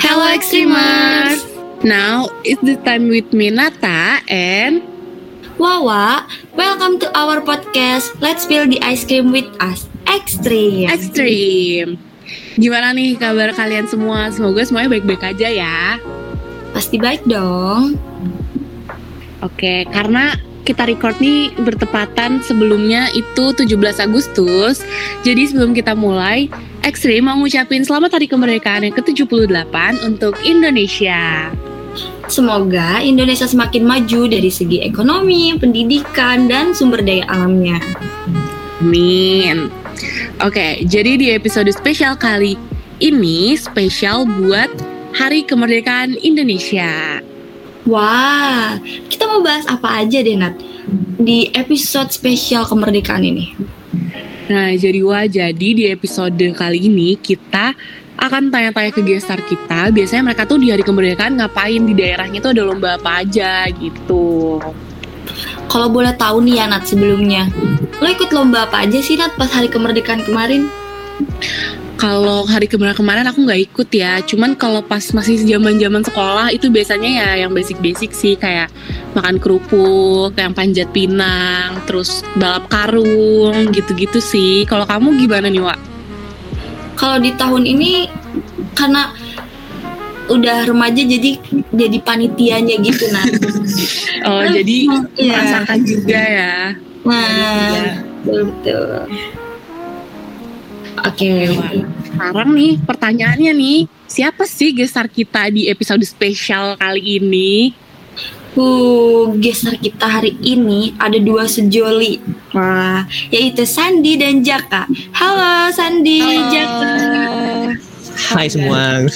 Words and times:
Hello 0.00 0.24
Extremers! 0.32 1.44
Now 1.84 2.32
it's 2.40 2.64
the 2.64 2.80
time 2.80 3.12
with 3.12 3.36
me 3.36 3.52
Nata 3.52 4.24
and 4.32 4.80
Wawa, 5.60 6.24
welcome 6.56 6.96
to 7.04 7.08
our 7.12 7.44
podcast 7.44 8.16
Let's 8.24 8.48
Spill 8.48 8.64
the 8.64 8.80
Ice 8.80 9.04
Cream 9.04 9.28
with 9.28 9.44
Us 9.60 9.84
Extreme 10.08 10.88
Extreme. 10.88 12.00
Gimana 12.56 12.96
nih 12.96 13.20
kabar 13.20 13.52
kalian 13.52 13.92
semua? 13.92 14.32
Semoga 14.32 14.64
semuanya 14.64 14.96
baik-baik 14.96 15.36
aja 15.36 15.48
ya. 15.52 16.00
Pasti 16.72 16.96
baik 16.96 17.28
dong 17.28 18.00
Oke, 19.44 19.84
karena 19.92 20.36
kita 20.64 20.84
record 20.88 21.16
nih 21.20 21.52
bertepatan 21.60 22.40
sebelumnya 22.44 23.08
itu 23.12 23.52
17 23.52 24.00
Agustus. 24.00 24.84
Jadi 25.24 25.48
sebelum 25.48 25.72
kita 25.72 25.96
mulai, 25.96 26.52
Extreme 26.80 27.28
mau 27.28 27.36
ngucapin 27.36 27.84
selamat 27.84 28.16
Hari 28.16 28.24
Kemerdekaan 28.24 28.88
yang 28.88 28.96
ke-78 28.96 30.00
untuk 30.00 30.32
Indonesia. 30.48 31.52
Semoga 32.24 33.04
Indonesia 33.04 33.44
semakin 33.44 33.84
maju 33.84 34.24
dari 34.24 34.48
segi 34.48 34.80
ekonomi, 34.80 35.52
pendidikan, 35.60 36.48
dan 36.48 36.72
sumber 36.72 37.04
daya 37.04 37.28
alamnya 37.28 37.84
Amin. 38.80 39.68
Oke, 40.40 40.80
jadi 40.88 41.20
di 41.20 41.28
episode 41.36 41.68
spesial 41.68 42.16
kali 42.16 42.56
ini 43.04 43.60
spesial 43.60 44.24
buat 44.24 44.72
Hari 45.12 45.44
Kemerdekaan 45.44 46.16
Indonesia. 46.24 47.20
Wah, 47.84 48.80
kita 49.12 49.28
mau 49.28 49.44
bahas 49.44 49.68
apa 49.68 50.00
aja 50.00 50.24
deh 50.24 50.36
Nat 50.36 50.56
Di 51.20 51.52
episode 51.52 52.08
spesial 52.08 52.64
kemerdekaan 52.64 53.24
ini 53.24 53.52
Nah, 54.48 54.72
jadi 54.72 55.00
wah, 55.04 55.28
jadi 55.28 55.68
di 55.76 55.84
episode 55.92 56.40
kali 56.56 56.88
ini 56.88 57.18
kita 57.20 57.76
akan 58.20 58.52
tanya-tanya 58.52 58.92
ke 58.92 59.04
gestar 59.04 59.40
kita. 59.44 59.92
Biasanya 59.92 60.32
mereka 60.32 60.48
tuh 60.48 60.56
di 60.56 60.72
hari 60.72 60.84
kemerdekaan 60.84 61.36
ngapain 61.36 61.82
di 61.84 61.92
daerahnya 61.92 62.40
tuh 62.40 62.56
ada 62.56 62.62
lomba 62.64 62.96
apa 62.96 63.24
aja 63.24 63.68
gitu. 63.68 64.60
Kalau 65.70 65.86
boleh 65.86 66.10
tahu 66.18 66.42
nih 66.42 66.58
ya 66.58 66.66
Nat 66.66 66.82
sebelumnya 66.90 67.46
Lo 68.02 68.10
ikut 68.10 68.34
lomba 68.34 68.66
apa 68.66 68.82
aja 68.82 68.98
sih 68.98 69.14
Nat 69.14 69.38
pas 69.38 69.46
hari 69.46 69.70
kemerdekaan 69.70 70.26
kemarin? 70.26 70.66
Kalau 72.00 72.48
hari 72.48 72.64
kemerdekaan 72.64 72.96
kemarin 73.04 73.28
aku 73.28 73.44
nggak 73.44 73.60
ikut 73.68 73.88
ya. 73.92 74.24
Cuman 74.24 74.56
kalau 74.56 74.80
pas 74.80 75.04
masih 75.12 75.36
zaman-zaman 75.44 76.00
sekolah 76.00 76.48
itu 76.48 76.72
biasanya 76.72 77.10
ya 77.12 77.30
yang 77.44 77.52
basic-basic 77.52 78.16
sih 78.16 78.40
kayak 78.40 78.72
makan 79.12 79.36
kerupuk, 79.36 80.32
yang 80.32 80.56
panjat 80.56 80.88
pinang, 80.96 81.76
terus 81.84 82.24
balap 82.40 82.72
karung 82.72 83.68
gitu-gitu 83.68 84.16
sih. 84.16 84.64
Kalau 84.64 84.88
kamu 84.88 85.20
gimana 85.20 85.52
nih, 85.52 85.60
Wak? 85.60 85.76
Kalau 86.96 87.20
di 87.20 87.36
tahun 87.36 87.68
ini 87.68 88.08
karena 88.72 89.12
udah 90.32 90.64
remaja 90.64 91.02
jadi 91.04 91.36
jadi 91.74 91.98
panitianya 92.06 92.78
gitu 92.80 93.10
Nat 93.10 93.34
Oh, 94.30 94.46
jadi 94.46 94.76
iya. 95.18 95.32
merasakan 95.36 95.78
juga 95.84 96.20
ya. 96.22 96.56
Nah, 97.04 98.04
betul 98.24 98.40
betul. 98.52 99.04
Oke, 100.98 101.50
Sekarang 102.10 102.50
nih 102.52 102.74
pertanyaannya 102.82 103.52
nih, 103.54 103.78
siapa 104.10 104.44
sih 104.44 104.74
gestar 104.74 105.06
kita 105.06 105.48
di 105.54 105.70
episode 105.70 106.02
spesial 106.02 106.74
kali 106.76 107.22
ini? 107.22 107.72
uh, 108.56 109.30
geser 109.38 109.78
kita 109.78 110.06
hari 110.06 110.34
ini 110.42 110.94
ada 110.98 111.18
dua 111.20 111.46
sejoli, 111.46 112.18
wah, 112.54 113.06
yaitu 113.30 113.62
Sandi 113.68 114.18
dan 114.18 114.42
Jaka. 114.42 114.88
Halo 115.14 115.70
Sandi, 115.70 116.22
Jaka. 116.50 116.94
Hai 118.30 118.46
semua. 118.50 119.06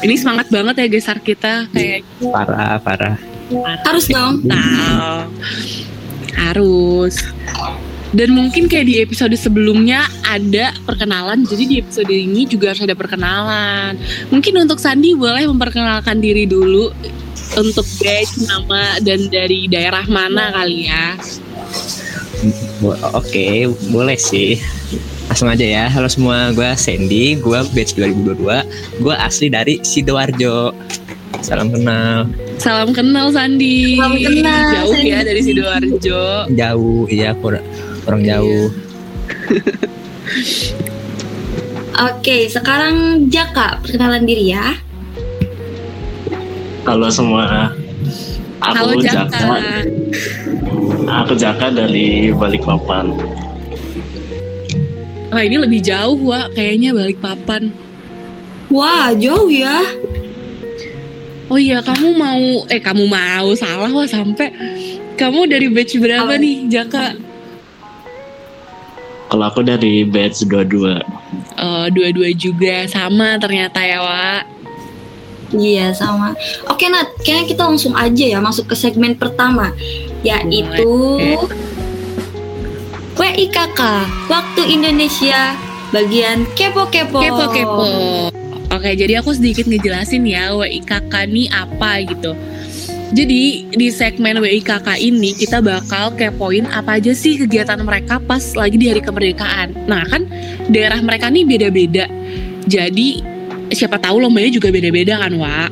Ini 0.05 0.15
semangat 0.17 0.49
banget 0.49 0.75
ya 0.81 0.87
gestar 0.87 1.19
kita 1.19 1.67
kayak 1.75 2.07
Parah 2.21 2.79
parah. 2.79 3.17
Harus 3.85 4.09
dong. 4.09 4.41
Nah, 4.47 5.29
harus. 6.37 7.19
Dan 8.15 8.31
mungkin 8.31 8.71
kayak 8.71 8.87
di 8.87 8.95
episode 9.03 9.35
sebelumnya 9.35 10.07
ada 10.23 10.71
perkenalan, 10.87 11.43
jadi 11.43 11.65
di 11.67 11.77
episode 11.83 12.07
ini 12.15 12.47
juga 12.47 12.71
harus 12.71 12.87
ada 12.87 12.95
perkenalan. 12.95 13.99
Mungkin 14.31 14.55
untuk 14.63 14.79
Sandi 14.79 15.19
boleh 15.19 15.51
memperkenalkan 15.51 16.23
diri 16.23 16.47
dulu 16.47 16.95
untuk 17.59 17.83
guys 17.99 18.39
nama 18.47 19.03
dan 19.03 19.27
dari 19.27 19.67
daerah 19.67 20.07
mana 20.07 20.55
kali 20.55 20.87
ya. 20.87 21.19
Bo- 22.79 22.99
Oke, 23.19 23.67
boleh 23.91 24.15
sih. 24.15 24.63
Langsung 25.27 25.51
aja 25.51 25.67
ya. 25.67 25.85
Halo 25.91 26.07
semua, 26.07 26.55
gue 26.55 26.71
Sandy, 26.79 27.35
gue 27.41 27.59
batch 27.75 27.99
2022. 27.99 29.03
Gue 29.03 29.15
asli 29.19 29.51
dari 29.51 29.83
Sidoarjo. 29.83 30.71
Salam 31.45 31.69
kenal. 31.69 32.25
Salam 32.57 32.89
kenal 32.97 33.29
Sandi. 33.29 34.01
Salam 34.01 34.17
kenal, 34.17 34.73
Jauh 34.73 34.97
Sandi. 34.97 35.13
ya 35.13 35.21
dari 35.21 35.41
sidoarjo. 35.45 36.25
Jauh, 36.57 37.05
iya 37.13 37.37
kurang 37.37 37.61
kurang 38.09 38.25
jauh. 38.25 38.73
Oke, 42.09 42.49
sekarang 42.49 43.29
Jaka 43.29 43.77
perkenalan 43.85 44.25
diri 44.25 44.57
ya. 44.57 44.73
Halo 46.89 47.13
semua. 47.13 47.77
Aku 48.65 48.77
Halo 48.81 48.97
Jaka. 49.05 49.29
Jaka. 49.29 49.61
Aku 51.05 51.33
Jaka 51.37 51.69
dari 51.69 52.33
Balikpapan. 52.33 53.13
Wah 55.29 55.43
ini 55.45 55.61
lebih 55.61 55.85
jauh 55.85 56.17
Wak, 56.25 56.57
kayaknya 56.57 56.97
balik 56.97 57.21
papan. 57.21 57.69
Wah, 58.73 59.13
jauh 59.13 59.53
ya. 59.53 59.85
Oh 61.53 61.61
iya, 61.61 61.85
kamu 61.85 62.17
mau 62.17 62.47
eh 62.73 62.81
kamu 62.81 63.05
mau 63.05 63.53
salah 63.53 63.93
wah 63.93 64.09
sampai 64.09 64.49
kamu 65.15 65.47
dari 65.47 65.69
batch 65.69 66.01
berapa 66.01 66.27
Apa? 66.27 66.41
nih, 66.41 66.57
Jaka? 66.73 67.07
Kalau 69.29 69.45
aku 69.51 69.61
dari 69.67 70.07
batch 70.07 70.47
22. 70.47 71.05
Oh, 71.59 71.87
dua-dua 71.91 72.31
juga 72.35 72.87
sama 72.89 73.37
ternyata 73.37 73.83
ya, 73.83 73.99
Wak. 74.01 74.43
Iya 75.55 75.95
sama. 75.95 76.35
Oke 76.67 76.91
Nat, 76.91 77.15
kayaknya 77.23 77.45
kita 77.47 77.63
langsung 77.63 77.95
aja 77.95 78.25
ya 78.27 78.39
masuk 78.43 78.73
ke 78.73 78.77
segmen 78.79 79.15
pertama, 79.15 79.71
yaitu 80.27 80.91
WIKK 83.15 83.81
Waktu 84.27 84.63
Indonesia 84.67 85.55
bagian 85.95 86.43
kepo-kepo. 86.59 87.23
Kepo-kepo. 87.23 87.91
Oke, 88.75 88.91
jadi 88.99 89.23
aku 89.23 89.31
sedikit 89.31 89.71
ngejelasin 89.71 90.27
ya 90.27 90.51
WIKK 90.51 91.15
ini 91.31 91.47
apa 91.55 92.03
gitu. 92.03 92.35
Jadi 93.15 93.71
di 93.71 93.89
segmen 93.95 94.43
WIKK 94.43 94.99
ini 94.99 95.31
kita 95.39 95.63
bakal 95.63 96.11
kepoin 96.19 96.67
apa 96.67 96.99
aja 96.99 97.15
sih 97.15 97.39
kegiatan 97.39 97.79
mereka 97.87 98.19
pas 98.19 98.43
lagi 98.59 98.75
di 98.75 98.91
hari 98.91 98.99
kemerdekaan. 98.99 99.87
Nah 99.87 100.03
kan 100.11 100.27
daerah 100.67 100.99
mereka 100.99 101.31
nih 101.31 101.47
beda-beda. 101.47 102.11
Jadi 102.67 103.23
siapa 103.71 104.03
tahu 104.03 104.19
lombanya 104.19 104.51
juga 104.51 104.75
beda-beda 104.75 105.23
kan, 105.23 105.33
Wak. 105.39 105.71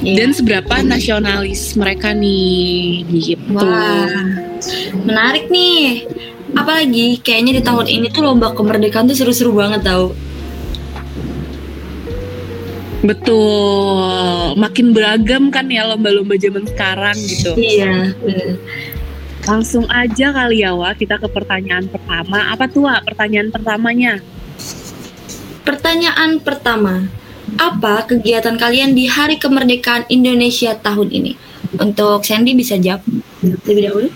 Iya. 0.00 0.14
Dan 0.24 0.28
seberapa 0.32 0.74
nasionalis 0.80 1.76
mereka 1.76 2.16
nih 2.16 3.04
gitu. 3.12 3.52
Wah, 3.52 4.08
menarik 5.04 5.52
nih. 5.52 6.08
Apalagi 6.56 7.20
kayaknya 7.20 7.60
di 7.60 7.62
tahun 7.66 7.86
ini 7.90 8.06
tuh 8.08 8.24
lomba 8.24 8.56
kemerdekaan 8.56 9.10
tuh 9.10 9.18
seru-seru 9.18 9.52
banget 9.52 9.84
tau. 9.84 10.16
Betul. 12.98 14.58
Makin 14.58 14.90
beragam 14.90 15.54
kan 15.54 15.70
ya 15.70 15.86
lomba-lomba 15.86 16.34
zaman 16.34 16.66
sekarang 16.66 17.14
gitu. 17.14 17.54
Iya. 17.54 18.14
Langsung 19.46 19.88
aja 19.88 20.34
kali 20.34 20.60
ya, 20.60 20.76
Wak, 20.76 21.00
kita 21.00 21.16
ke 21.16 21.28
pertanyaan 21.30 21.88
pertama. 21.88 22.52
Apa 22.52 22.68
tuh, 22.68 22.84
Wak, 22.84 23.06
pertanyaan 23.08 23.48
pertamanya? 23.48 24.20
Pertanyaan 25.64 26.42
pertama, 26.42 27.08
apa 27.56 28.04
kegiatan 28.04 28.60
kalian 28.60 28.92
di 28.92 29.08
Hari 29.08 29.40
Kemerdekaan 29.40 30.04
Indonesia 30.12 30.76
tahun 30.76 31.08
ini? 31.08 31.32
Untuk 31.80 32.24
Sandy 32.24 32.56
bisa 32.56 32.76
jawab 32.76 33.04
lebih 33.44 33.88
dahulu. 33.88 34.08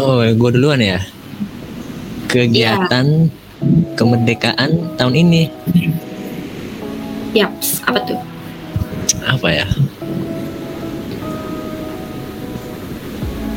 Oh, 0.00 0.20
gue 0.24 0.50
duluan 0.56 0.80
ya. 0.80 1.00
Kegiatan 2.28 3.28
kemerdekaan 3.96 4.96
tahun 4.96 5.14
ini 5.16 5.52
Yaps, 7.30 7.86
apa 7.86 8.00
tuh? 8.06 8.18
apa 9.26 9.48
ya? 9.50 9.66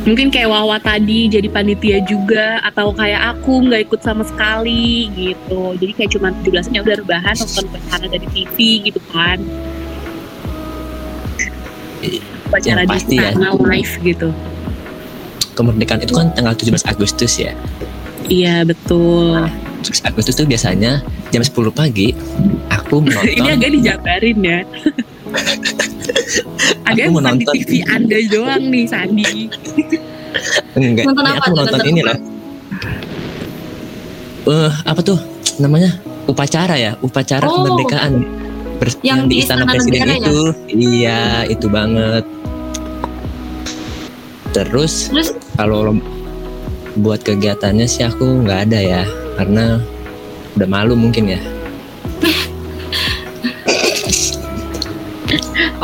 Mungkin 0.04 0.28
kayak 0.28 0.52
Wawa 0.52 0.76
tadi 0.84 1.32
jadi 1.32 1.48
panitia 1.48 2.04
juga 2.04 2.60
atau 2.60 2.92
kayak 2.92 3.40
aku 3.40 3.64
nggak 3.64 3.88
ikut 3.88 4.00
sama 4.04 4.20
sekali 4.20 5.08
gitu. 5.16 5.72
Jadi 5.80 5.92
kayak 5.96 6.10
cuma 6.12 6.28
17 6.44 6.76
nya 6.76 6.84
udah 6.84 6.96
rebahan 7.00 7.32
nonton 7.32 7.64
bersama 7.72 8.04
dari 8.12 8.26
TV 8.28 8.56
gitu 8.84 9.00
kan. 9.08 9.40
Di 12.04 12.20
pasti 12.84 13.16
ya. 13.16 13.32
live 13.40 13.92
gitu. 14.04 14.28
Kemerdekaan 15.56 16.04
itu 16.04 16.12
kan 16.12 16.36
tanggal 16.36 16.52
17 16.52 16.84
Agustus 16.84 17.40
ya. 17.40 17.56
Iya 18.26 18.62
betul. 18.62 19.46
Terus 19.80 19.98
Agustus 20.02 20.34
tuh 20.34 20.44
biasanya 20.44 21.00
jam 21.28 21.40
10 21.40 21.50
pagi 21.70 22.10
aku 22.66 22.98
menonton 23.04 23.30
Ini 23.30 23.48
agak 23.52 23.70
dijabarin 23.70 24.36
ya. 24.40 24.58
agak 26.84 27.04
Aku 27.04 27.10
mau 27.10 27.20
bukan 27.20 27.34
di 27.34 27.42
nonton. 27.42 27.54
TV 27.58 27.70
Anda 27.86 28.16
doang 28.26 28.62
nih 28.66 28.84
Sandi. 28.86 29.32
enggak 30.74 31.04
Nonton 31.06 31.22
apa 31.22 31.38
aku 31.38 31.48
nonton 31.52 31.70
Nonton 31.70 31.86
ini 31.86 32.00
lah. 32.02 32.16
Eh 34.44 34.70
apa 34.82 35.00
tuh 35.00 35.18
namanya? 35.56 35.90
Upacara 36.24 36.74
ya, 36.74 36.92
upacara 36.98 37.44
Oh. 37.44 37.60
kemerdekaan. 37.60 38.12
Ber- 38.74 38.98
Yang 39.02 39.20
di 39.28 39.34
Istana 39.38 39.62
Presiden 39.64 40.00
Negara 40.00 40.10
ya? 40.10 40.18
itu. 40.18 40.36
Iya, 40.72 41.20
itu 41.46 41.66
banget. 41.68 42.24
Terus 44.50 44.92
Terus 45.10 45.28
kalau 45.54 45.94
buat 46.98 47.22
kegiatannya 47.26 47.86
sih 47.88 48.06
aku 48.06 48.44
nggak 48.46 48.70
ada 48.70 48.78
ya, 48.78 49.02
karena 49.38 49.82
udah 50.54 50.68
malu 50.70 50.94
mungkin 50.94 51.34
ya. 51.34 51.40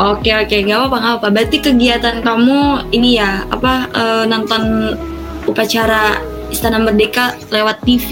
Oke 0.01 0.33
oke 0.33 0.57
nggak 0.65 0.89
apa 0.89 0.97
nggak 0.97 1.15
apa. 1.21 1.27
Berarti 1.29 1.57
kegiatan 1.61 2.25
kamu 2.25 2.89
ini 2.89 3.21
ya 3.21 3.45
apa 3.53 3.85
eh, 3.93 4.23
nonton 4.25 4.97
upacara 5.45 6.17
Istana 6.49 6.81
Merdeka 6.81 7.37
lewat 7.53 7.85
TV. 7.85 8.09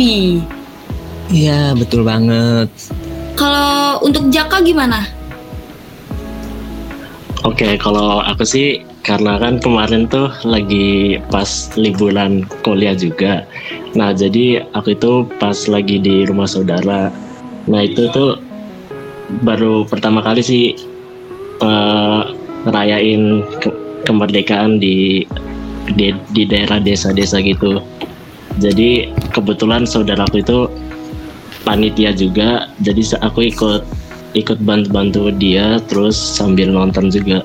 Iya, 1.29 1.77
betul 1.77 2.01
banget. 2.07 2.69
Kalau 3.37 4.01
untuk 4.01 4.29
Jaka 4.33 4.65
gimana? 4.65 5.05
Oke, 7.45 7.77
kalau 7.77 8.19
aku 8.25 8.43
sih 8.43 8.81
karena 9.03 9.39
kan 9.39 9.57
kemarin 9.63 10.05
tuh 10.05 10.29
lagi 10.43 11.17
pas 11.31 11.71
liburan 11.79 12.43
kuliah 12.61 12.93
juga. 12.93 13.47
Nah, 13.95 14.13
jadi 14.13 14.67
aku 14.75 14.93
itu 14.93 15.25
pas 15.39 15.55
lagi 15.65 15.97
di 15.97 16.27
rumah 16.27 16.45
saudara. 16.45 17.09
Nah, 17.65 17.81
itu 17.85 18.11
tuh 18.11 18.37
baru 19.45 19.85
pertama 19.87 20.21
kali 20.21 20.41
sih 20.41 20.65
ngerayain 22.67 23.45
ke- 23.63 23.77
kemerdekaan 24.07 24.79
di, 24.79 25.23
di 25.95 26.15
di 26.35 26.43
daerah 26.47 26.79
desa-desa 26.79 27.39
gitu. 27.43 27.83
Jadi 28.59 29.11
kebetulan 29.31 29.87
saudaraku 29.87 30.43
itu 30.43 30.67
panitia 31.63 32.11
juga, 32.11 32.67
jadi 32.83 33.19
aku 33.23 33.47
ikut 33.47 33.81
ikut 34.35 34.59
bantu-bantu 34.61 35.31
dia 35.35 35.79
terus 35.87 36.15
sambil 36.15 36.69
nonton 36.69 37.09
juga. 37.09 37.41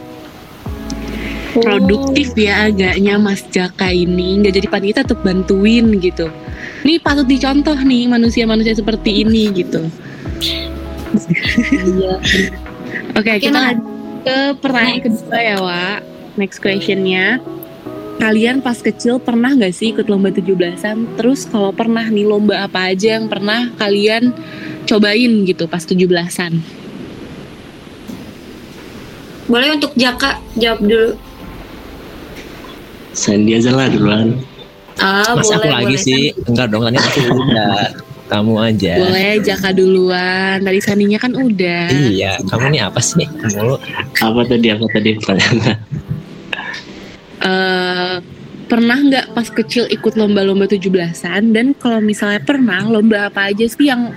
Produktif 1.55 2.35
ya 2.35 2.67
agaknya 2.67 3.15
Mas 3.15 3.47
Jaka 3.55 3.95
ini 3.95 4.43
nggak 4.43 4.55
jadi 4.59 4.67
panitia 4.67 5.07
tetap 5.07 5.23
bantuin 5.23 5.87
gitu. 6.03 6.27
Nih 6.83 6.99
patut 6.99 7.25
dicontoh 7.25 7.79
nih 7.79 8.11
manusia-manusia 8.11 8.75
seperti 8.75 9.23
ini 9.23 9.55
gitu. 9.55 9.87
Iya. 11.71 12.19
Oke, 13.15 13.31
Oke, 13.39 13.47
kita 13.47 13.55
Nah. 13.55 13.65
lanjut 13.71 13.87
ke 14.25 14.39
pertanyaan 14.59 15.01
kedua 15.07 15.39
ya, 15.39 15.57
Wak. 15.63 15.99
Next 16.35 16.59
questionnya. 16.59 17.39
Kalian 18.19 18.63
pas 18.63 18.79
kecil 18.79 19.19
pernah 19.23 19.55
nggak 19.55 19.75
sih 19.75 19.95
ikut 19.95 20.07
lomba 20.11 20.31
17-an? 20.31 21.19
Terus 21.19 21.47
kalau 21.47 21.71
pernah 21.71 22.07
nih 22.07 22.27
lomba 22.27 22.67
apa 22.67 22.91
aja 22.95 23.19
yang 23.19 23.27
pernah 23.31 23.71
kalian 23.79 24.35
cobain 24.87 25.33
gitu 25.47 25.67
pas 25.71 25.83
17-an? 25.83 26.59
Boleh 29.45 29.77
untuk 29.77 29.93
Jaka 29.95 30.41
jawab 30.57 30.81
dulu. 30.83 31.11
Sandy 33.15 33.57
aja 33.59 33.71
lah 33.73 33.87
duluan. 33.89 34.43
Ah 34.99 35.27
aku 35.27 35.43
boleh 35.59 35.71
lagi 35.71 35.87
boleh. 35.95 36.03
sih? 36.03 36.23
Enggak 36.47 36.71
dong, 36.71 36.83
kan 36.87 36.95
aku 36.99 37.19
udah. 37.31 37.79
Kamu 38.25 38.55
aja. 38.57 38.93
Boleh 38.99 39.37
Jaka 39.43 39.71
duluan. 39.75 40.57
Tadi 40.63 40.81
Sandinya 40.83 41.19
kan 41.23 41.33
udah. 41.35 41.87
Iya, 41.91 42.41
kamu 42.47 42.75
nih 42.75 42.83
apa 42.87 42.99
sih? 42.99 43.27
Mulu. 43.55 43.77
Apa 44.19 44.41
tadi 44.47 44.67
apa 44.75 44.85
tadi 44.91 45.11
pertanyaannya? 45.19 45.75
eh 47.45 48.17
pernah 48.65 48.97
nggak 48.97 49.37
pas 49.37 49.45
kecil 49.53 49.85
ikut 49.93 50.17
lomba-lomba 50.17 50.65
17-an 50.65 51.53
dan 51.53 51.77
kalau 51.77 52.01
misalnya 52.01 52.41
pernah 52.41 52.81
lomba 52.89 53.29
apa 53.29 53.53
aja 53.53 53.69
sih 53.69 53.93
yang 53.93 54.09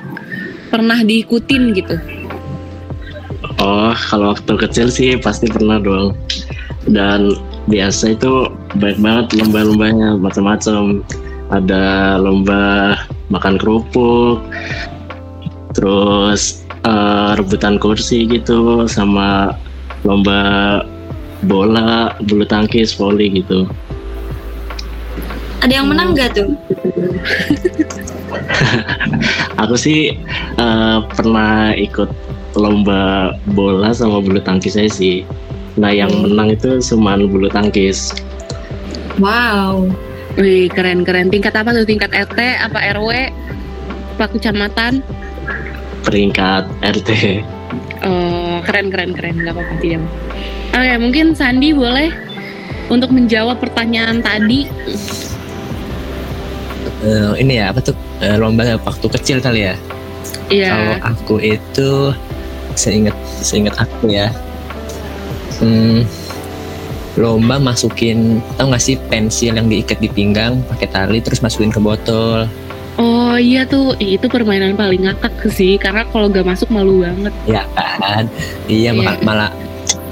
pernah 0.72 1.04
diikutin 1.04 1.76
gitu 1.76 2.00
Oh, 3.58 3.94
kalau 3.94 4.38
waktu 4.38 4.54
kecil 4.54 4.88
sih 4.90 5.18
pasti 5.18 5.50
pernah 5.50 5.82
dong. 5.82 6.14
Dan 6.86 7.34
biasa 7.68 8.16
itu 8.16 8.48
banyak 8.80 9.00
banget 9.00 9.26
lomba-lombanya 9.44 10.18
macam-macam. 10.18 11.04
Ada 11.48 12.20
lomba 12.20 12.96
makan 13.32 13.56
kerupuk, 13.56 14.44
terus 15.72 16.68
eh, 16.84 17.32
rebutan 17.40 17.80
kursi 17.80 18.28
gitu, 18.28 18.84
sama 18.88 19.56
lomba 20.04 20.84
bola, 21.48 22.12
bulu 22.28 22.44
tangkis, 22.44 22.96
voli 22.96 23.44
gitu. 23.44 23.68
Ada 25.64 25.84
yang 25.84 25.88
menang 25.88 26.12
nggak 26.12 26.36
tuh? 26.36 26.52
Aku 29.64 29.80
sih 29.80 30.20
eh, 30.60 30.98
pernah 31.16 31.72
ikut 31.80 32.12
lomba 32.58 33.32
bola 33.56 33.96
sama 33.96 34.20
bulu 34.20 34.44
tangkis 34.44 34.76
saya 34.76 34.92
sih. 34.92 35.24
Nah 35.78 35.94
yang 35.94 36.10
menang 36.10 36.54
itu 36.58 36.82
cuma 36.82 37.18
bulu 37.18 37.48
tangkis. 37.48 38.14
Wow. 39.22 39.90
Wih 40.38 40.70
keren-keren 40.70 41.34
tingkat 41.34 41.58
apa 41.58 41.74
tuh 41.74 41.86
tingkat 41.86 42.14
RT 42.14 42.38
apa 42.62 42.78
RW 42.94 43.10
apa 44.18 44.26
kecamatan 44.34 45.02
peringkat 46.06 46.66
RT. 46.82 47.42
oh 48.06 48.62
keren 48.66 48.94
keren 48.94 49.18
keren 49.18 49.42
nggak 49.42 49.54
apa-apa 49.58 49.74
diam 49.82 50.06
oke 50.74 50.94
mungkin 51.02 51.34
Sandi 51.34 51.74
boleh 51.74 52.14
untuk 52.94 53.10
menjawab 53.14 53.58
pertanyaan 53.58 54.22
tadi 54.22 54.70
Eh, 56.98 57.34
ini 57.46 57.62
ya 57.62 57.70
apa 57.70 57.78
tuh 57.78 57.94
Eh, 58.18 58.34
lomba 58.34 58.66
waktu 58.82 59.08
kecil 59.14 59.38
kali 59.38 59.70
ya? 59.70 59.76
Kalau 60.50 60.90
ya 60.90 60.98
aku 61.06 61.38
itu 61.38 62.10
seingat 62.74 63.14
seingat 63.46 63.78
aku 63.78 64.10
ya. 64.10 64.34
Hmm, 65.58 66.06
lomba 67.16 67.58
masukin 67.58 68.38
tau 68.54 68.70
gak 68.70 68.80
sih 68.80 68.96
pensil 69.08 69.52
yang 69.52 69.66
diikat 69.66 69.98
di 69.98 70.08
pinggang 70.08 70.62
pakai 70.64 70.88
tali 70.88 71.18
terus 71.18 71.42
masukin 71.42 71.70
ke 71.70 71.78
botol. 71.78 72.46
Oh 72.96 73.36
iya 73.36 73.62
tuh. 73.64 73.94
Itu 73.96 74.26
permainan 74.26 74.74
paling 74.74 75.06
ngakak 75.06 75.50
sih 75.50 75.78
karena 75.78 76.06
kalau 76.06 76.30
gak 76.30 76.46
masuk 76.46 76.70
malu 76.70 77.02
banget. 77.02 77.34
Ya 77.46 77.66
kan? 77.74 78.26
Iya 78.66 78.90
Iya. 78.90 78.92
maka- 78.94 79.22
malah 79.22 79.50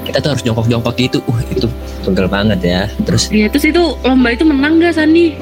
kita 0.02 0.18
tuh 0.20 0.30
harus 0.32 0.44
jongkok-jongkok 0.44 0.94
gitu. 0.96 1.18
Uh 1.26 1.40
itu 1.48 1.68
pegel 2.02 2.26
banget 2.26 2.60
ya. 2.62 2.82
Terus 3.06 3.30
ya 3.30 3.50
terus 3.50 3.66
itu 3.66 3.84
lomba 4.02 4.30
itu 4.30 4.46
menang 4.46 4.78
gak 4.78 4.94
Sandi? 4.96 5.34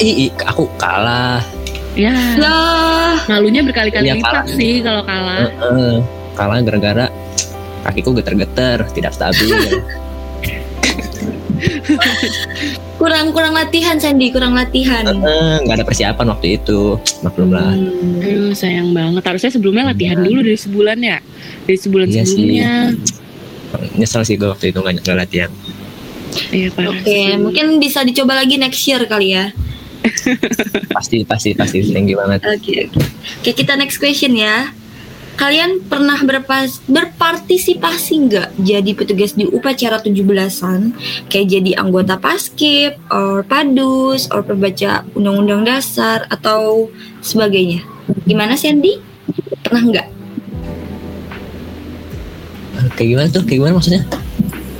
Ih, 0.00 0.32
aku 0.40 0.64
kalah. 0.74 1.44
Ya 1.92 2.16
Lah, 2.38 3.20
malunya 3.26 3.60
berkali-kali 3.60 4.06
Iya, 4.06 4.16
lipat 4.16 4.48
sih 4.48 4.80
kalau 4.80 5.04
kalah. 5.04 5.44
Heeh, 5.50 5.94
kalah 6.32 6.56
gara-gara 6.62 7.06
kakiku 7.82 8.12
geter-geter 8.12 8.84
tidak 8.92 9.12
stabil 9.12 9.48
kurang 12.96 13.32
kurang 13.32 13.52
latihan 13.52 13.96
Sandy, 13.96 14.28
kurang 14.28 14.52
latihan. 14.52 15.04
Heeh, 15.04 15.60
nggak 15.60 15.76
ada 15.76 15.84
persiapan 15.84 16.26
waktu 16.28 16.56
itu 16.56 16.96
maklum 17.20 17.50
lah 17.50 17.72
Hmm. 17.72 18.20
Aduh 18.20 18.52
sayang 18.52 18.92
banget 18.92 19.22
harusnya 19.22 19.50
sebelumnya 19.50 19.84
latihan 19.86 20.16
dulu 20.18 20.40
dari 20.40 20.56
sebulan 20.56 20.98
ya 20.98 21.18
dari 21.64 21.78
sebulan 21.78 22.06
Iya 22.06 22.16
sih. 22.18 22.28
sebelumnya 22.28 22.72
nyesel 23.94 24.22
sih 24.24 24.34
gue 24.34 24.44
waktu 24.46 24.70
itu 24.70 24.78
nggak 24.78 24.94
nggak 25.00 25.16
latihan 25.16 25.50
iya 26.50 26.68
parah 26.70 26.90
Oke, 26.90 27.04
sih. 27.06 27.36
mungkin 27.36 27.78
bisa 27.78 28.02
dicoba 28.02 28.34
lagi 28.34 28.56
next 28.56 28.80
year 28.82 29.02
kali 29.04 29.32
ya. 29.32 29.52
pasti 30.96 31.22
pasti 31.22 31.52
pasti 31.52 31.84
tinggi 31.84 32.12
banget 32.12 32.40
Oke, 32.42 32.88
oke. 32.88 33.00
Oke, 33.40 33.50
kita 33.52 33.76
next 33.76 33.96
question 33.96 34.32
ya. 34.32 34.72
Kalian 35.40 35.80
pernah 35.88 36.20
berpas 36.20 36.84
berpartisipasi 36.84 38.28
nggak 38.28 38.48
jadi 38.60 38.90
petugas 38.92 39.32
di 39.32 39.48
upacara 39.48 39.96
17-an? 39.96 40.92
Kayak 41.32 41.46
jadi 41.48 41.70
anggota 41.80 42.20
paskib, 42.20 43.00
or 43.08 43.40
padus, 43.48 44.28
or 44.28 44.44
pembaca 44.44 45.00
undang-undang 45.16 45.64
dasar, 45.64 46.28
atau 46.28 46.92
sebagainya. 47.24 47.80
Gimana 48.28 48.52
Sandy? 48.52 49.00
Pernah 49.64 49.82
nggak? 49.88 50.08
kayak 52.96 53.08
gimana 53.12 53.28
tuh 53.28 53.42
kayak 53.44 53.58
gimana 53.60 53.76
maksudnya 53.76 54.02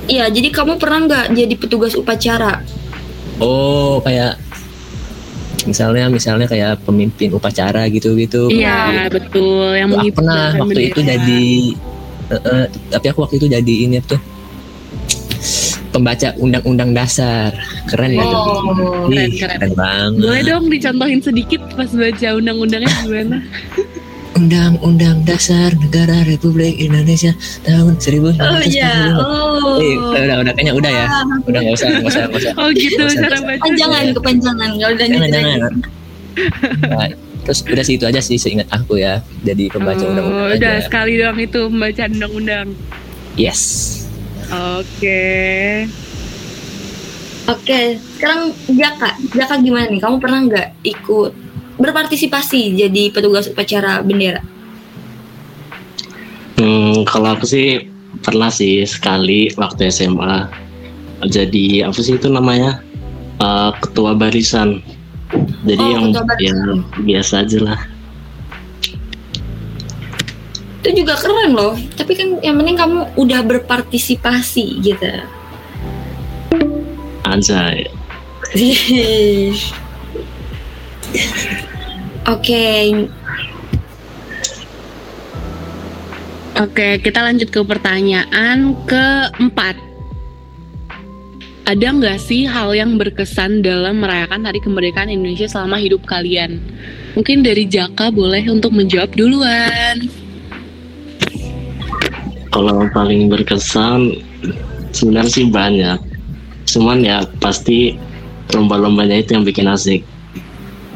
Iya, 0.09 0.25
jadi 0.33 0.49
kamu 0.49 0.81
pernah 0.81 0.99
nggak 1.05 1.25
jadi 1.37 1.55
petugas 1.57 1.93
upacara? 1.97 2.61
oh 3.41 3.97
kayak 4.05 4.37
misalnya 5.65 6.05
misalnya 6.09 6.47
kayak 6.49 6.81
pemimpin 6.85 7.33
upacara 7.33 7.85
gitu 7.91 8.17
gitu 8.17 8.49
iya 8.49 9.07
betul 9.11 9.75
yang 9.77 9.93
aku 9.93 10.09
pernah 10.13 10.55
mengibarkan 10.55 10.61
waktu 10.65 10.81
itu 10.89 10.99
jadi 11.05 11.43
eh, 12.31 12.35
eh, 12.35 12.65
tapi 12.93 13.05
aku 13.11 13.19
waktu 13.25 13.35
itu 13.37 13.47
jadi 13.51 13.75
ini 13.87 13.97
tuh 14.03 14.21
pembaca 15.91 16.31
undang-undang 16.39 16.95
dasar. 16.95 17.51
Keren 17.91 18.15
ya? 18.15 18.23
Oh, 18.23 18.63
keren, 19.11 19.29
keren. 19.35 19.59
keren 19.59 19.73
banget. 19.75 20.23
Boleh 20.23 20.41
dong 20.47 20.65
dicontohin 20.71 21.19
sedikit 21.19 21.61
pas 21.75 21.91
baca 21.91 22.27
undang-undangnya 22.39 22.91
gimana? 23.03 23.37
Undang-undang 24.41 25.21
dasar 25.21 25.69
negara 25.77 26.25
Republik 26.25 26.73
Indonesia 26.81 27.29
tahun 27.61 27.93
1945. 28.01 28.41
Oh 28.41 28.57
iya, 28.65 29.13
oh. 29.13 29.77
Eh, 29.77 29.93
udah, 29.93 30.17
udah, 30.17 30.35
udah, 30.41 30.53
kayaknya 30.57 30.73
udah 30.73 30.89
ya. 30.91 31.05
Udah 31.45 31.59
nggak 31.61 31.75
usah, 31.77 31.87
nggak 31.93 32.09
usah, 32.09 32.21
nggak 32.25 32.41
usah. 32.41 32.53
Oh 32.57 32.69
gitu 32.73 33.01
usah, 33.05 33.21
cara 33.21 33.37
baca. 33.37 33.61
Panjangan, 33.61 34.05
kepanjangan. 34.17 34.69
Gak 34.81 34.89
udah 34.97 35.05
Jangan, 35.05 35.21
gitu 35.21 35.37
jangan. 35.37 35.73
Nah, 36.89 37.07
terus 37.45 37.59
udah 37.69 37.83
sih 37.85 37.95
itu 38.01 38.05
aja 38.09 38.17
sih 38.17 38.37
seingat 38.41 38.65
aku 38.73 38.97
ya. 38.97 39.21
Jadi 39.45 39.69
pembaca 39.69 40.01
Oh, 40.01 40.09
undang-undang 40.09 40.57
udah 40.57 40.73
aja. 40.73 40.85
sekali 40.89 41.21
doang 41.21 41.37
itu 41.37 41.59
pembacaan 41.69 42.11
undang-undang. 42.17 42.67
Yes. 43.37 43.61
Oke. 44.49 45.21
Oke, 47.45 47.79
sekarang 48.17 48.57
Jaka. 48.73 49.09
Jaka 49.37 49.53
gimana 49.61 49.85
nih? 49.85 50.01
Kamu 50.01 50.17
pernah 50.17 50.39
nggak 50.49 50.67
ikut 50.81 51.31
berpartisipasi 51.81 52.77
jadi 52.77 53.09
petugas 53.09 53.49
upacara 53.49 54.05
bendera? 54.05 54.39
Hmm, 56.61 57.01
kalau 57.09 57.33
aku 57.33 57.49
sih 57.49 57.89
pernah 58.21 58.53
sih 58.53 58.85
sekali 58.85 59.49
waktu 59.57 59.89
SMA. 59.89 60.45
Jadi 61.25 61.81
apa 61.81 61.97
sih 61.97 62.17
itu 62.21 62.29
namanya? 62.29 62.81
Eh, 63.41 63.71
ketua 63.81 64.13
barisan. 64.13 64.85
Jadi 65.65 65.81
Oh, 65.81 65.89
yang 65.89 66.05
barisan. 66.13 66.37
ya 66.37 66.55
biasa 67.01 67.33
aja 67.41 67.57
lah. 67.65 67.79
Itu 70.81 70.89
juga 70.97 71.13
keren 71.17 71.53
loh. 71.53 71.73
Tapi 71.97 72.13
kan 72.13 72.41
yang 72.41 72.57
penting 72.61 72.77
kamu 72.77 72.99
udah 73.17 73.41
berpartisipasi 73.45 74.81
gitu. 74.81 75.09
Anjay. 77.25 77.89
Oke, 82.29 82.93
Oke, 86.61 87.01
kita 87.01 87.25
lanjut 87.25 87.49
ke 87.49 87.57
pertanyaan 87.65 88.77
keempat. 88.85 89.73
Ada 91.65 91.87
nggak 91.89 92.21
sih 92.21 92.45
hal 92.45 92.77
yang 92.77 93.01
berkesan 93.01 93.65
dalam 93.65 93.97
merayakan 93.97 94.45
Hari 94.45 94.61
Kemerdekaan 94.61 95.09
Indonesia 95.09 95.49
selama 95.49 95.81
hidup 95.81 96.05
kalian? 96.05 96.61
Mungkin 97.17 97.41
dari 97.41 97.65
Jaka 97.65 98.13
boleh 98.13 98.45
untuk 98.45 98.77
menjawab 98.77 99.09
duluan. 99.17 100.05
Kalau 102.53 102.85
yang 102.85 102.93
paling 102.93 103.25
berkesan 103.25 104.21
sebenarnya 104.93 105.33
sih 105.33 105.49
banyak. 105.49 105.97
Cuman 106.69 107.01
ya 107.01 107.25
pasti 107.41 107.97
lomba-lombanya 108.53 109.17
itu 109.17 109.33
yang 109.33 109.47
bikin 109.49 109.65
asik. 109.65 110.05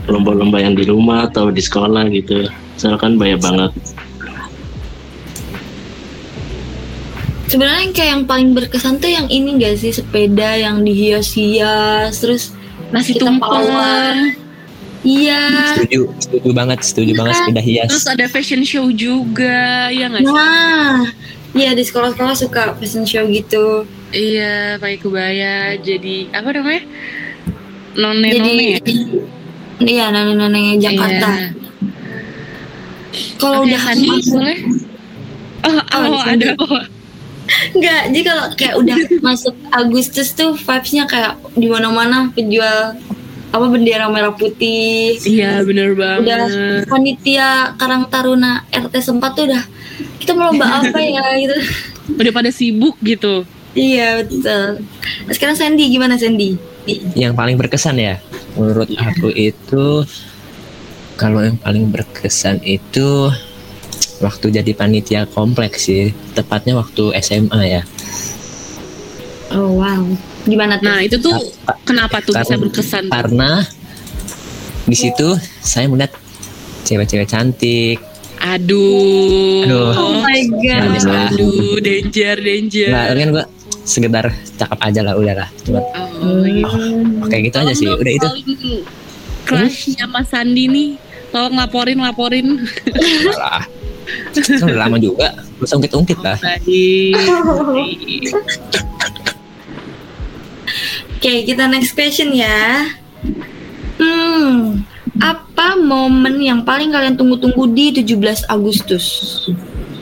Lomba-lomba 0.05 0.61
yang 0.61 0.77
di 0.77 0.85
rumah 0.85 1.25
atau 1.25 1.49
di 1.49 1.59
sekolah 1.59 2.05
gitu. 2.09 2.45
Soalnya 2.77 2.99
kan 2.99 3.11
banyak 3.15 3.39
banget. 3.39 3.71
sebenarnya 7.45 7.81
yang 7.85 7.93
kayak 7.93 8.09
yang 8.09 8.23
paling 8.25 8.49
berkesan 8.51 8.97
tuh 8.97 9.05
yang 9.05 9.29
ini 9.29 9.61
gak 9.61 9.77
sih 9.77 9.93
sepeda 9.93 10.57
yang 10.57 10.81
dihias-hias 10.81 12.17
terus 12.17 12.51
Nasi 12.89 13.17
tumpeng. 13.17 14.33
iya 15.01 15.73
Setuju, 15.77 16.09
setuju 16.17 16.49
banget, 16.51 16.79
setuju 16.81 17.11
banget 17.13 17.33
Kan? 17.33 17.41
sepeda 17.45 17.61
hias. 17.61 17.89
Terus 17.93 18.07
ada 18.09 18.25
fashion 18.27 18.61
show 18.65 18.89
juga, 18.89 19.89
ya 19.89 20.09
nggak 20.09 20.21
sih? 20.21 20.33
nah 20.33 21.05
iya 21.53 21.71
di 21.71 21.85
sekolah-sekolah 21.85 22.35
suka 22.35 22.73
fashion 22.75 23.05
show 23.05 23.25
gitu 23.25 23.85
Iya, 24.09 24.79
pakai 24.79 24.95
kebaya. 24.95 25.55
Jadi 25.75 26.31
apa 26.31 26.47
namanya? 26.49 26.87
None 27.93 28.31
jadi 28.31 28.39
none. 28.47 28.63
ya? 28.63 28.79
Iya 29.81 30.07
nenek-nenek 30.07 30.79
Jakarta 30.79 31.29
Iya. 31.35 31.47
kalau 33.37 33.63
udah 33.63 33.79
Sandi 33.79 34.07
boleh? 34.27 34.57
Oh, 35.65 35.71
Oh, 35.95 36.13
oh, 36.13 36.21
ada. 36.21 36.53
Oh. 36.59 36.83
Enggak, 37.73 38.01
jadi 38.09 38.21
kalau 38.21 38.43
kayak 38.53 38.75
udah 38.75 38.97
masuk 39.27 39.53
Agustus 39.69 40.33
tuh 40.33 40.53
vibes-nya 40.53 41.05
kayak 41.05 41.37
di 41.53 41.65
mana-mana 41.65 42.29
penjual 42.31 42.97
apa 43.49 43.65
bendera 43.71 44.11
merah 44.11 44.35
putih. 44.35 45.15
Iya, 45.21 45.63
bener 45.63 45.95
banget. 45.95 46.21
Udah 46.27 46.43
panitia 46.85 47.49
Karang 47.77 48.11
Taruna 48.11 48.67
RT 48.67 48.93
sempat 48.99 49.33
tuh 49.33 49.47
udah 49.47 49.63
kita 50.19 50.35
mau 50.35 50.51
lomba 50.51 50.67
apa 50.83 50.99
ya 50.99 51.23
gitu. 51.39 51.55
Udah 52.13 52.31
pada 52.35 52.51
sibuk 52.51 52.99
gitu. 52.99 53.47
Iya 53.73 54.21
betul. 54.21 54.83
Nah, 55.23 55.33
sekarang 55.33 55.55
Sandy 55.55 55.87
gimana 55.87 56.19
Sandy? 56.19 56.59
Yang 57.17 57.33
paling 57.33 57.57
berkesan 57.57 57.97
ya, 57.97 58.21
menurut 58.53 58.89
aku 58.93 59.33
itu 59.33 60.05
kalau 61.15 61.41
yang 61.41 61.57
paling 61.57 61.89
berkesan 61.89 62.61
itu 62.61 63.31
waktu 64.21 64.53
jadi 64.53 64.71
panitia 64.71 65.25
kompleks 65.25 65.89
sih, 65.89 66.13
tepatnya 66.33 66.77
waktu 66.77 67.09
SMA 67.19 67.61
ya. 67.65 67.81
Oh 69.53 69.81
wow. 69.81 70.03
Gimana 70.45 70.77
tuh? 70.77 70.85
Nah, 70.85 70.99
itu 71.01 71.17
tuh 71.17 71.33
Pa- 71.65 71.77
kenapa 71.81 72.21
tuh 72.21 72.33
bisa 72.33 72.53
Karena- 72.53 72.61
berkesan? 72.61 73.03
Karena 73.09 73.49
di 74.85 74.93
situ 74.97 75.27
saya 75.61 75.89
melihat 75.89 76.13
cewek-cewek 76.85 77.25
cantik. 77.25 77.97
Aduh. 78.37 79.65
Aduh. 79.65 79.89
oh 79.97 80.13
my 80.21 80.41
god. 80.61 81.01
Aduh, 81.33 81.81
danger, 81.81 82.35
danger. 82.37 82.89
Nggak, 82.93 83.05
tapi 83.09 83.19
kan 83.19 83.29
gue 83.33 83.45
sekedar 83.85 84.33
cakep 84.57 84.79
aja 84.81 85.01
lah 85.05 85.13
udah 85.15 85.45
lah. 85.45 85.49
Cuma 85.63 85.79
Oh, 86.15 86.41
iya. 86.41 86.65
kayak 87.29 87.43
gitu 87.53 87.57
aja 87.61 87.73
sih. 87.73 87.87
Udah 87.87 88.11
itu. 88.11 88.27
Crushnya 89.45 90.09
Mas 90.09 90.27
Sandi 90.27 90.65
nih. 90.65 90.89
Tolong 91.29 91.53
laporin, 91.53 92.01
laporin. 92.01 92.65
lah. 93.37 93.61
Kan 94.33 94.65
udah 94.65 94.79
lama 94.89 94.97
juga. 94.97 95.37
Terus 95.61 95.71
ungkit-ungkit 95.71 96.19
lah. 96.19 96.37
Baik. 96.41 97.13
Oke, 101.15 101.33
kita 101.45 101.65
next 101.65 101.93
question 101.93 102.33
ya. 102.33 102.89
Hmm, 103.95 104.83
apa 105.17 105.79
momen 105.79 106.37
yang 106.37 106.61
paling 106.61 106.91
kalian 106.91 107.15
tunggu-tunggu 107.15 107.69
di 107.71 107.95
17 107.95 108.45
Agustus? 108.45 109.05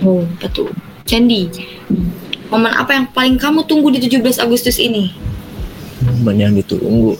Oh, 0.02 0.26
apa 0.40 0.48
tuh? 0.52 0.68
Sandy, 1.04 1.48
momen 2.54 2.70
apa 2.70 2.94
yang 2.94 3.10
paling 3.10 3.42
kamu 3.42 3.66
tunggu 3.66 3.90
di 3.90 3.98
17 4.06 4.38
Agustus 4.38 4.78
ini? 4.78 5.10
Momen 6.06 6.38
yang 6.38 6.54
ditunggu. 6.54 7.18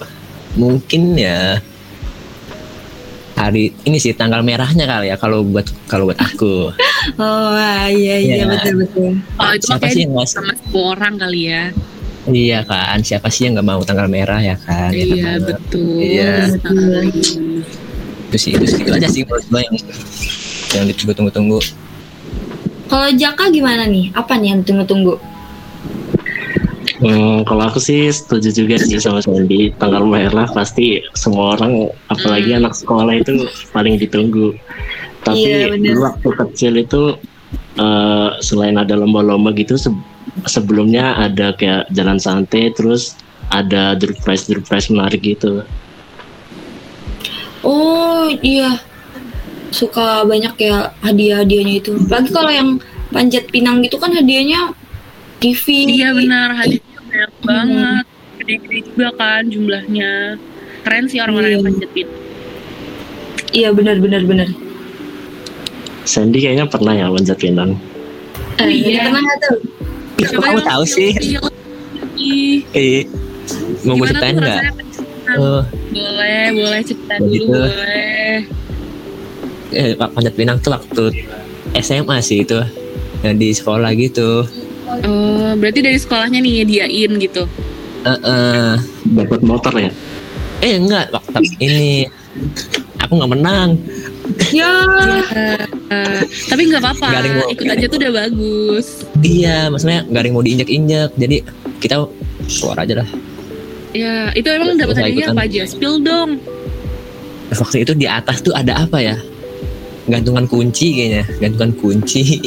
Mungkin 0.54 1.18
ya 1.18 1.58
hari 3.34 3.74
ini 3.84 3.98
sih 3.98 4.14
tanggal 4.14 4.46
merahnya 4.46 4.86
kali 4.86 5.10
ya 5.10 5.18
kalau 5.18 5.42
buat 5.42 5.66
kalau 5.90 6.06
buat 6.06 6.22
aku. 6.22 6.70
Oh, 7.20 7.52
ah, 7.52 7.92
iya, 7.92 8.16
iya, 8.16 8.36
Iya. 8.40 8.46
betul, 8.48 8.74
betul. 8.80 9.12
Oh, 9.36 9.52
itu 9.52 9.68
Siapa 9.68 9.92
sih 9.92 10.08
yang 10.08 10.16
nggak 10.16 10.24
sama 10.24 10.56
semua 10.56 10.84
orang 10.96 11.14
kali 11.20 11.52
ya. 11.52 11.64
Iya 12.24 12.60
kan, 12.64 12.98
siapa 13.04 13.28
sih 13.28 13.44
yang 13.44 13.60
nggak 13.60 13.68
mau 13.68 13.84
tanggal 13.84 14.08
merah 14.08 14.40
ya 14.40 14.56
kan? 14.56 14.88
Iya, 14.96 15.36
banget. 15.36 15.42
betul. 15.52 16.00
Iya. 16.00 16.32
sekali. 16.56 17.12
Itu 18.32 18.38
sih 18.40 18.52
itu, 18.56 18.66
itu 18.88 18.88
aja 18.96 19.08
sih 19.12 19.28
menurut 19.28 19.44
gue 19.52 19.62
yang 19.68 19.76
yang 20.80 20.84
ditunggu-tunggu. 20.88 21.60
Kalau 22.94 23.10
Jaka 23.18 23.50
gimana 23.50 23.90
nih? 23.90 24.14
Apa 24.14 24.38
nih 24.38 24.54
yang 24.54 24.62
tunggu-tunggu? 24.62 25.18
Hmm, 27.02 27.42
kalau 27.50 27.66
aku 27.66 27.82
sih 27.82 28.14
setuju 28.14 28.54
juga 28.54 28.78
sih 28.78 29.02
sama 29.02 29.18
Sandy. 29.18 29.74
Tanggal 29.82 30.06
merah 30.06 30.46
pasti 30.54 31.02
semua 31.18 31.58
orang, 31.58 31.90
apalagi 32.06 32.54
Hmm. 32.54 32.62
anak 32.62 32.78
sekolah 32.78 33.18
itu 33.18 33.50
paling 33.74 33.98
ditunggu. 33.98 34.54
Tapi 35.26 35.42
Iya, 35.42 35.74
bener. 35.74 35.98
dulu 35.98 36.00
waktu 36.06 36.30
kecil 36.38 36.74
itu 36.78 37.04
eh, 37.74 38.30
selain 38.46 38.78
ada 38.78 38.94
lomba-lomba 38.94 39.50
gitu, 39.58 39.74
se- 39.74 39.90
sebelumnya 40.46 41.18
ada 41.18 41.58
kayak 41.58 41.90
jalan 41.90 42.22
santai, 42.22 42.70
terus 42.70 43.18
ada 43.50 43.98
door 43.98 44.14
prize 44.22 44.46
menarik 44.94 45.26
gitu. 45.26 45.66
Oh, 47.66 48.30
iya. 48.46 48.78
Suka 49.74 50.22
banyak 50.24 50.54
ya 50.56 50.94
hadiah-hadiahnya 51.02 51.74
itu. 51.76 51.98
Lagi 52.06 52.30
kalau 52.30 52.54
yang 52.54 52.78
panjat 53.10 53.50
pinang 53.50 53.82
gitu 53.82 53.98
kan 53.98 54.14
hadiahnya 54.14 54.70
TV. 55.42 55.90
Iya 55.90 56.14
benar, 56.14 56.54
hadiahnya 56.54 57.00
banyak 57.02 57.32
banget. 57.42 58.06
Gede-gede 58.38 58.78
juga 58.86 59.08
kan 59.14 59.42
jumlahnya. 59.46 60.38
Keren 60.84 61.06
sih 61.08 61.18
orang-orang 61.18 61.48
Iya. 61.48 61.56
yang 61.56 61.66
panjatin. 61.66 62.08
Iya, 63.54 63.70
benar 63.72 63.98
benar 63.98 64.22
benar. 64.24 64.50
Sandy 66.04 66.38
kayaknya 66.38 66.68
pernah 66.68 66.94
ya 66.94 67.08
manjat 67.08 67.38
pinang. 67.40 67.80
Eh, 68.60 68.68
Iya. 68.70 69.10
pernah 69.10 69.36
tuh? 69.40 69.58
Ih, 70.14 70.28
kok 70.28 70.42
kamu 70.44 70.62
tahu 70.62 70.84
sih? 70.86 71.10
Ih, 72.14 72.62
Eh, 72.72 73.08
mau 73.84 73.96
gue 73.96 74.06
ceritain 74.08 74.36
nggak? 74.36 74.60
panjat 74.70 74.74
pinang? 74.76 75.38
Oh, 75.40 75.62
Boleh, 75.90 76.46
boleh 76.52 76.82
cerita 76.84 77.16
dulu, 77.18 77.46
boleh. 77.50 78.38
Eh, 79.74 79.94
Pak 79.94 80.14
Panjat 80.14 80.34
Pinang 80.34 80.58
tuh 80.60 80.72
waktu 80.72 81.04
SMA 81.76 82.18
sih 82.20 82.42
itu 82.42 82.58
yang 83.22 83.36
di 83.36 83.50
sekolah 83.52 83.92
gitu 83.94 84.46
Oh, 84.94 85.58
berarti 85.58 85.82
dari 85.82 85.98
sekolahnya 85.98 86.38
nih 86.38 86.62
nyediain 86.62 87.12
gitu. 87.18 87.50
Eh, 88.04 88.14
eh, 88.14 88.74
Dapat 89.10 89.42
motor 89.42 89.74
ya? 89.74 89.90
eh 90.62 90.78
enggak, 90.78 91.10
tapi 91.12 91.50
ini 91.58 92.06
aku 93.02 93.18
nggak 93.18 93.32
menang. 93.34 93.70
Ya, 94.54 94.70
Eh, 95.90 96.22
tapi 96.48 96.62
nggak 96.70 96.82
apa-apa, 96.82 97.08
mau- 97.26 97.50
ikut 97.50 97.66
aja 97.68 97.86
tuh 97.90 97.98
udah 98.00 98.14
bagus. 98.16 99.04
Iya, 99.20 99.68
maksudnya 99.68 100.06
yang 100.06 100.34
mau 100.34 100.46
diinjak-injak, 100.46 101.10
jadi 101.18 101.38
kita 101.82 102.06
keluar 102.62 102.78
aja 102.80 103.02
lah. 103.02 103.10
Ya, 103.94 104.30
itu 104.34 104.48
emang 104.48 104.78
dapat 104.78 104.96
hadiahnya 105.04 105.34
apa 105.34 105.42
aja? 105.46 105.62
Spill 105.66 106.02
dong. 106.02 106.38
Waktu 107.50 107.86
itu 107.86 107.94
di 107.94 108.06
atas 108.06 108.42
tuh 108.42 108.54
ada 108.54 108.88
apa 108.88 108.98
ya? 109.02 109.18
Gantungan 110.04 110.46
kunci 110.46 110.88
kayaknya, 110.94 111.24
gantungan 111.40 111.72
kunci. 111.74 112.44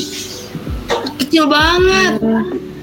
kecil 1.16 1.48
banget. 1.48 2.20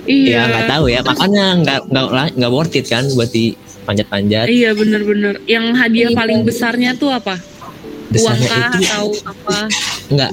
Iya. 0.03 0.35
ya 0.35 0.41
nggak 0.45 0.65
tahu 0.67 0.85
ya, 0.91 0.99
makanya 0.99 1.45
nggak 1.63 1.79
nggak 1.87 2.05
nggak 2.35 2.51
worth 2.51 2.75
it 2.75 2.85
kan 2.85 3.07
buat 3.13 3.29
di 3.29 3.55
panjat-panjat. 3.83 4.51
Iya 4.51 4.75
bener-bener. 4.75 5.39
Yang 5.45 5.65
hadiah 5.77 6.09
Iya. 6.11 6.17
paling 6.17 6.39
besarnya 6.43 6.91
tuh 6.93 7.07
apa? 7.09 7.39
Uang 7.39 8.11
Besarnya 8.11 8.47
kah 8.49 8.59
itu 8.59 8.83
atau 8.83 9.07
apa? 9.23 9.57
enggak. 10.11 10.31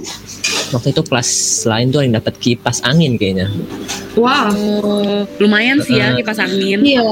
Waktu 0.70 0.88
itu 0.90 1.02
kelas 1.02 1.30
lain 1.64 1.86
tuh 1.88 2.00
yang 2.02 2.14
dapat 2.14 2.34
kipas 2.36 2.82
angin 2.82 3.14
kayaknya. 3.14 3.46
Wow. 4.18 4.50
Oh, 4.82 5.22
lumayan 5.38 5.78
sih 5.78 5.96
ya 5.96 6.10
Eh. 6.10 6.18
kipas 6.18 6.38
angin. 6.40 6.82
Iya. 6.82 7.06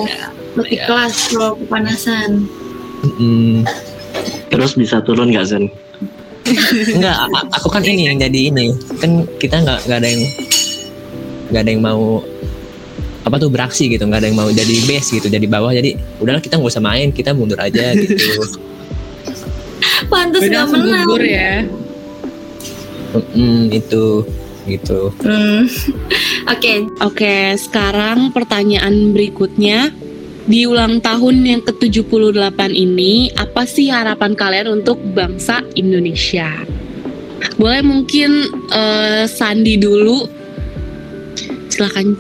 Lebih 0.59 0.75
Iya. 0.75 0.85
kelas 0.85 1.15
kalau 1.31 1.53
kepanasan. 1.57 2.31
Mm, 3.15 3.63
Terus 4.51 4.75
bisa 4.75 4.99
turun 4.99 5.31
nggak 5.31 5.47
Zen? 5.47 5.65
Enggak, 6.97 7.17
aku 7.55 7.69
kan 7.69 7.83
ini 7.85 8.09
yang 8.09 8.19
jadi 8.19 8.41
ini. 8.53 8.73
Kan 8.99 9.25
kita 9.37 9.61
nggak 9.63 9.89
nggak 9.89 9.99
ada 10.01 10.09
yang 10.09 10.23
nggak 11.49 11.63
ada 11.65 11.71
yang 11.71 11.83
mau 11.83 12.21
apa 13.25 13.37
tuh 13.37 13.53
beraksi 13.53 13.93
gitu 13.93 14.09
nggak 14.09 14.25
ada 14.25 14.29
yang 14.33 14.39
mau 14.41 14.49
jadi 14.49 14.75
base 14.89 15.21
gitu 15.21 15.29
jadi 15.29 15.45
bawah 15.45 15.69
jadi 15.69 16.01
udahlah 16.17 16.41
kita 16.41 16.57
nggak 16.57 16.73
usah 16.73 16.81
main 16.81 17.13
kita 17.13 17.37
mundur 17.37 17.61
aja 17.61 17.93
gitu 17.93 18.41
Pantas 20.09 20.43
nggak 20.47 20.67
menang. 20.73 21.05
gugur 21.05 21.25
ya. 21.25 21.67
Mm, 23.35 23.73
itu 23.73 24.25
gitu 24.69 25.13
Hmm. 25.25 25.65
Oke, 26.53 26.85
Oke, 27.01 27.57
sekarang 27.57 28.33
pertanyaan 28.33 29.13
berikutnya. 29.17 29.93
Di 30.49 30.65
ulang 30.65 31.05
tahun 31.05 31.45
yang 31.45 31.61
ke-78 31.61 32.73
ini, 32.73 33.29
apa 33.37 33.69
sih 33.69 33.93
harapan 33.93 34.33
kalian 34.33 34.81
untuk 34.81 34.97
bangsa 35.13 35.61
Indonesia? 35.77 36.49
Boleh 37.61 37.85
mungkin 37.85 38.49
eh, 38.73 39.29
Sandi 39.29 39.77
dulu. 39.77 40.25
Silahkan 41.69 42.17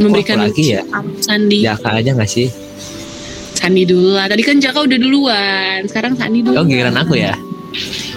memberikan 0.00 0.40
Wah, 0.40 0.48
lagi 0.48 0.74
ya 0.74 0.82
Sandi. 1.20 1.62
Jaka 1.62 2.00
aja 2.00 2.10
nggak 2.16 2.30
sih 2.32 2.48
Sandi 3.54 3.84
dulu 3.84 4.16
lah. 4.16 4.26
Tadi 4.26 4.42
kan 4.42 4.56
Jaka 4.58 4.80
udah 4.82 4.98
duluan. 4.98 5.78
Sekarang 5.84 6.16
Sandi 6.16 6.40
dulu. 6.40 6.56
oh 6.58 6.64
giliran 6.64 6.96
aku 6.96 7.14
ya 7.20 7.36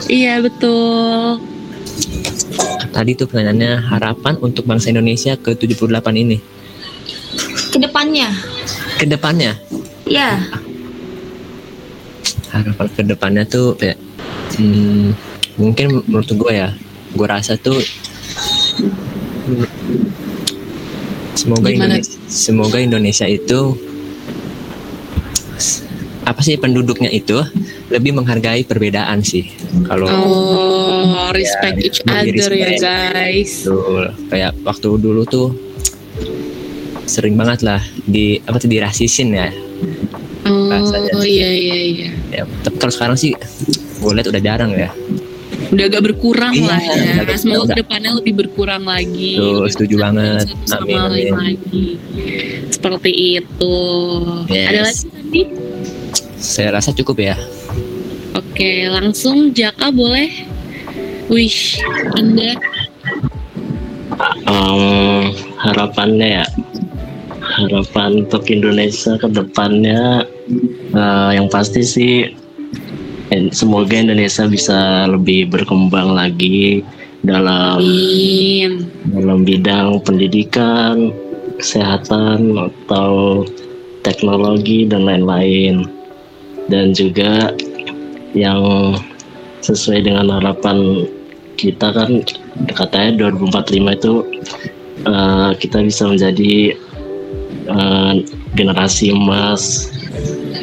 Iya, 0.07 0.39
betul. 0.39 1.43
tadi 2.95 3.13
tuh 3.13 3.29
pertanyaannya 3.29 3.93
harapan 3.93 4.33
untuk 4.41 4.65
bangsa 4.65 4.89
Indonesia 4.89 5.37
ke 5.37 5.53
78 5.53 6.01
ini 6.17 6.41
ke 7.69 7.77
depannya. 7.77 8.29
Ke 8.97 9.05
depannya 9.05 9.53
Ya, 10.07 10.39
harapan 12.47 12.87
ke 12.89 13.03
depannya 13.03 13.43
tuh 13.43 13.75
kayak 13.75 13.99
hmm, 14.55 15.11
mungkin 15.55 15.99
menurut 16.07 16.31
gue 16.31 16.53
ya 16.53 16.71
gue 17.11 17.27
rasa 17.27 17.59
tuh 17.59 17.75
semoga 21.33 21.67
Gimana? 21.67 21.99
Indonesia 21.99 22.15
semoga 22.27 22.77
Indonesia 22.79 23.27
itu 23.27 23.59
apa 26.23 26.39
sih 26.39 26.55
penduduknya 26.55 27.07
itu 27.07 27.39
lebih 27.87 28.15
menghargai 28.15 28.63
perbedaan 28.63 29.23
sih 29.23 29.47
kalau 29.87 30.07
Oh, 30.07 31.31
respect 31.31 31.79
each 31.79 31.99
lebih 32.03 32.43
other 32.43 32.51
ya 32.51 32.67
respect. 32.67 32.79
guys. 32.83 33.51
Betul. 33.63 34.03
kayak 34.27 34.51
waktu 34.63 34.87
dulu 34.97 35.21
tuh 35.23 35.47
sering 37.07 37.33
banget 37.33 37.63
lah 37.63 37.79
di 38.03 38.43
apa 38.43 38.57
tuh 38.57 38.69
dirasisin 38.69 39.31
ya 39.31 39.49
Oh, 40.43 40.71
Rasanya 40.71 41.11
iya 41.23 41.49
iya 41.51 41.77
iya. 41.77 42.09
ya 42.31 42.43
tapi 42.61 42.77
kalau 42.77 42.87
sekarang 42.89 43.15
sih 43.15 43.35
gue 43.97 44.11
lihat 44.11 44.27
udah 44.27 44.39
jarang 44.39 44.71
ya 44.71 44.91
Udah 45.67 45.83
agak 45.85 45.99
berkurang 46.05 46.55
Iya, 46.55 46.63
lah 46.65 46.79
ya. 46.79 46.95
agak- 47.19 47.35
Semoga 47.37 47.59
udah. 47.61 47.67
ke 47.69 47.77
depannya 47.77 48.11
lebih 48.13 48.33
berkurang 48.37 48.87
lagi. 48.87 49.35
Tuh, 49.35 49.51
Lebih 49.59 49.71
setuju 49.73 49.95
banget. 49.99 50.47
Satu 50.47 50.63
sama 50.63 50.79
Amin, 50.79 50.95
amin. 50.95 51.31
lagi. 51.35 51.85
Seperti 52.69 53.11
itu. 53.35 53.77
Yes. 54.47 54.63
Ada 54.63 54.81
lagi 54.81 55.03
tadi? 55.09 55.41
saya 56.37 56.69
rasa 56.71 56.93
cukup 56.93 57.17
ya 57.19 57.35
Oke, 58.31 58.87
langsung 58.87 59.51
Jaka 59.51 59.89
boleh 59.89 60.29
wish 61.27 61.81
Anda. 62.13 62.55
Em, 64.47 65.23
harapannya 65.57 66.27
ya 66.39 66.45
harapan 67.57 68.25
untuk 68.25 68.45
Indonesia 68.53 69.17
ke 69.17 69.27
depannya 69.33 70.23
eh, 70.93 71.29
yang 71.33 71.49
pasti 71.49 71.81
sih 71.81 72.15
semoga 73.51 73.97
Indonesia 73.97 74.47
bisa 74.47 75.09
lebih 75.11 75.51
berkembang 75.51 76.15
lagi 76.15 76.85
dalam 77.25 77.83
Amin. 77.83 78.87
dalam 79.11 79.43
bidang 79.43 79.99
pendidikan, 80.05 81.11
kesehatan 81.59 82.55
atau 82.55 83.43
teknologi 84.05 84.87
dan 84.87 85.03
lain-lain. 85.03 85.83
Dan 86.67 86.91
juga 86.91 87.51
yang 88.35 88.95
sesuai 89.63 90.03
dengan 90.03 90.27
harapan 90.31 91.07
kita 91.55 91.95
kan 91.95 92.21
katanya 92.75 93.31
2045 93.31 93.97
itu 93.97 94.13
eh, 95.07 95.51
kita 95.57 95.77
bisa 95.83 96.03
menjadi 96.07 96.75
eh, 97.67 98.13
generasi 98.55 99.11
emas. 99.11 99.91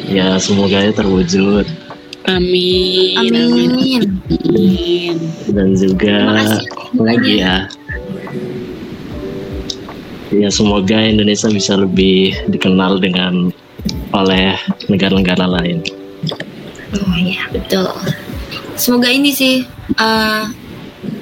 Ya 0.05 0.37
semoga 0.37 0.85
ya 0.85 0.93
terwujud 0.93 1.65
Amin. 2.25 3.13
amin. 3.21 4.01
Amin. 4.49 5.17
dan 5.53 5.77
juga 5.77 6.41
semuanya. 6.89 7.21
ya 7.21 7.55
ya 10.33 10.49
semoga 10.49 11.05
Indonesia 11.05 11.45
bisa 11.53 11.77
lebih 11.77 12.33
dikenal 12.49 12.97
dengan 12.97 13.53
oleh 14.09 14.57
negara-negara 14.89 15.45
lain. 15.45 15.85
Oh 16.97 17.17
iya 17.19 17.45
betul. 17.53 17.93
Semoga 18.73 19.13
ini 19.13 19.29
sih 19.29 19.61
eh, 20.01 20.43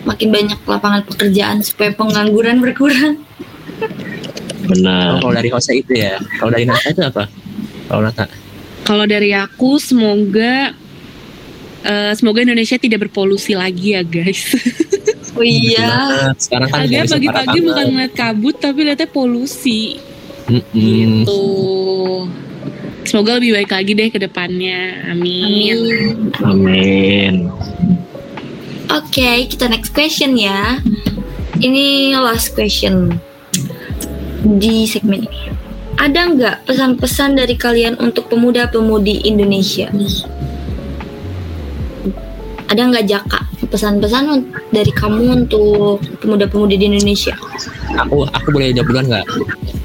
makin 0.07 0.29
banyak 0.31 0.59
lapangan 0.63 1.03
pekerjaan 1.03 1.59
supaya 1.59 1.91
pengangguran 1.91 2.63
berkurang. 2.63 3.19
Oh, 4.63 4.71
Benar. 4.71 5.19
kalau 5.19 5.33
dari 5.35 5.49
Jose 5.51 5.71
itu 5.75 5.91
ya 5.91 6.15
kalau 6.39 6.51
dari 6.55 6.63
Nata 6.63 6.87
itu 6.87 7.03
apa 7.03 7.23
kalau 7.91 8.01
Nata 8.07 8.25
Kalau 8.83 9.07
dari 9.07 9.31
aku 9.31 9.79
semoga 9.79 10.75
eh, 11.83 12.11
semoga 12.15 12.43
Indonesia 12.43 12.75
tidak 12.75 13.07
berpolusi 13.07 13.55
lagi 13.55 13.95
ya 13.95 14.03
guys. 14.03 14.43
Oh 15.33 15.41
iya. 15.41 15.89
Nah, 16.29 16.33
sekarang 16.37 16.69
kan 16.69 16.85
Agak 16.85 17.09
pagi-pagi 17.09 17.59
bukan 17.65 17.85
ngeliat 17.89 18.13
kabut 18.13 18.53
tapi 18.61 18.85
lihatnya 18.85 19.09
polusi 19.09 19.97
Mm-mm. 20.45 21.25
gitu. 21.25 21.41
Semoga 23.09 23.41
lebih 23.41 23.57
baik 23.57 23.73
lagi 23.73 23.91
deh 23.97 24.09
ke 24.13 24.21
depannya. 24.21 25.09
Amin. 25.09 25.77
Amin. 26.45 27.49
Oke, 28.93 29.49
kita 29.49 29.65
next 29.65 29.89
question 29.97 30.37
ya. 30.37 30.77
Ini 31.57 32.13
last 32.21 32.53
question 32.53 33.17
di 34.43 34.85
segmen 34.85 35.23
ini. 35.23 35.41
Ada 35.97 36.19
nggak 36.35 36.55
pesan-pesan 36.67 37.39
dari 37.39 37.55
kalian 37.55 37.95
untuk 37.97 38.27
pemuda-pemudi 38.27 39.23
Indonesia? 39.23 39.87
Ada 42.67 42.81
nggak 42.89 43.05
Jaka 43.07 43.39
pesan-pesan 43.63 44.43
dari 44.75 44.91
kamu 44.91 45.45
untuk 45.45 46.03
pemuda-pemudi 46.19 46.75
di 46.75 46.85
Indonesia? 46.91 47.33
aku 47.93 48.25
aku 48.25 48.47
boleh 48.49 48.73
jawab 48.73 48.87
duluan 48.89 49.05
nggak 49.09 49.25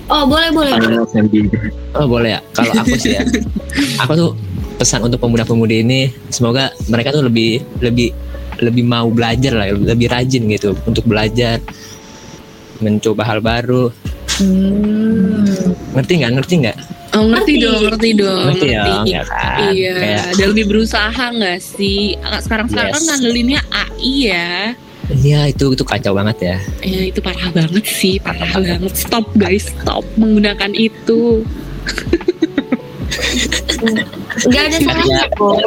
Oh 0.08 0.24
boleh 0.24 0.48
boleh. 0.56 0.72
Oh 1.92 2.08
boleh 2.08 2.36
ya 2.36 2.40
kalau 2.56 2.72
aku 2.80 2.96
sih 2.96 3.12
ya 3.20 3.22
aku 4.02 4.12
tuh 4.16 4.30
pesan 4.80 5.04
untuk 5.04 5.20
pemuda-pemudi 5.20 5.84
ini 5.84 6.00
semoga 6.32 6.72
mereka 6.88 7.12
tuh 7.12 7.28
lebih 7.28 7.60
lebih 7.84 8.16
lebih 8.62 8.84
mau 8.88 9.10
belajar 9.12 9.52
lah 9.52 9.68
lebih 9.74 10.08
rajin 10.08 10.48
gitu 10.48 10.72
untuk 10.88 11.04
belajar 11.04 11.60
mencoba 12.80 13.26
hal 13.26 13.44
baru 13.44 13.90
Hmm. 14.38 15.74
ngerti 15.92 16.12
nggak 16.16 16.32
ngerti 16.32 16.54
nggak 16.62 16.78
Oh 17.10 17.24
ngerti 17.24 17.52
Ngerti. 17.56 17.64
dong, 17.64 17.80
ngerti 17.88 18.10
dong. 18.14 18.42
ngerti 18.46 18.66
ya 18.68 18.84
ya 19.02 19.22
kan 19.24 19.72
Iya, 19.72 19.90
kayak 19.96 20.24
dan 20.36 20.46
lebih 20.52 20.66
berusaha 20.68 21.24
nggak 21.32 21.58
sih? 21.58 22.14
Sekarang 22.38 22.68
sekarang 22.68 22.88
Yes. 22.88 22.94
kan 22.94 23.02
ngandelinnya 23.08 23.60
AI 23.72 24.12
ya. 24.28 24.50
Iya 25.08 25.40
itu 25.48 25.72
itu 25.72 25.82
kacau 25.82 26.12
banget 26.12 26.36
ya. 26.38 26.56
Ya 26.84 27.00
itu 27.08 27.18
parah 27.18 27.48
banget 27.50 27.80
sih, 27.82 28.20
parah 28.20 28.44
banget. 28.52 28.92
Stop 28.92 29.24
guys, 29.34 29.72
stop 29.72 30.04
menggunakan 30.14 30.68
itu. 30.70 31.42
Nggak 34.44 34.62
ada 34.62 34.78
salahnya 34.78 35.24
kok. 35.32 35.58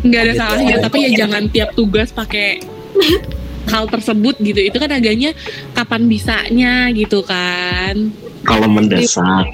Nggak 0.00 0.20
ada 0.22 0.32
salahnya, 0.34 0.74
tapi 0.80 0.96
ya 1.02 1.10
jangan 1.18 1.42
tiap 1.50 1.74
tugas 1.74 2.08
pakai 2.10 2.62
hal 3.66 3.84
tersebut 3.86 4.38
gitu. 4.38 4.60
Itu 4.62 4.76
kan 4.78 4.90
agaknya 4.90 5.34
kapan 5.72 6.06
bisanya 6.06 6.90
gitu 6.90 7.22
kan. 7.22 8.10
Kalau 8.42 8.66
mendesak, 8.66 9.46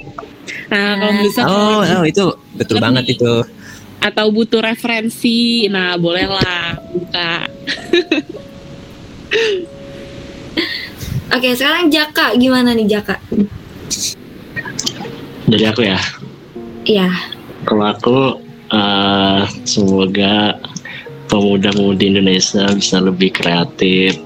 Nah 0.69 0.97
kalau 0.99 1.13
bisa 1.21 1.41
Oh, 1.45 1.81
oh 1.81 2.05
itu 2.05 2.25
betul 2.55 2.77
Lebih. 2.77 2.85
banget 2.85 3.05
itu. 3.17 3.35
atau 4.03 4.35
butuh 4.35 4.59
referensi, 4.59 5.71
nah 5.71 5.95
bolehlah 5.95 6.75
buka. 6.91 7.47
Oke, 11.33 11.55
sekarang 11.55 11.87
Jaka 11.87 12.35
gimana 12.35 12.75
nih 12.75 12.87
Jaka? 12.91 13.17
dari 15.45 15.65
aku 15.69 15.85
ya. 15.85 16.01
Iya. 16.83 17.09
Kalau 17.63 17.85
aku 17.87 18.17
eh, 18.69 19.43
semoga 19.63 20.59
pemuda-pemudi 21.33 22.13
Indonesia 22.13 22.69
bisa 22.77 23.01
lebih 23.01 23.33
kreatif, 23.33 24.21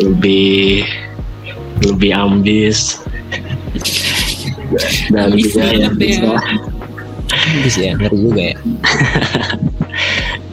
lebih 0.00 0.88
lebih 1.84 2.10
ambis 2.16 3.04
dan 5.12 5.28
Ambis 5.36 5.52
juga 5.52 5.60
ya 5.68 5.92
banget 5.92 5.92
ya. 5.92 6.08
bisa 6.08 6.32
Bisa 7.60 7.80
ya, 7.84 7.92
ngeri 8.00 8.16
juga 8.16 8.42
ya. 8.42 8.56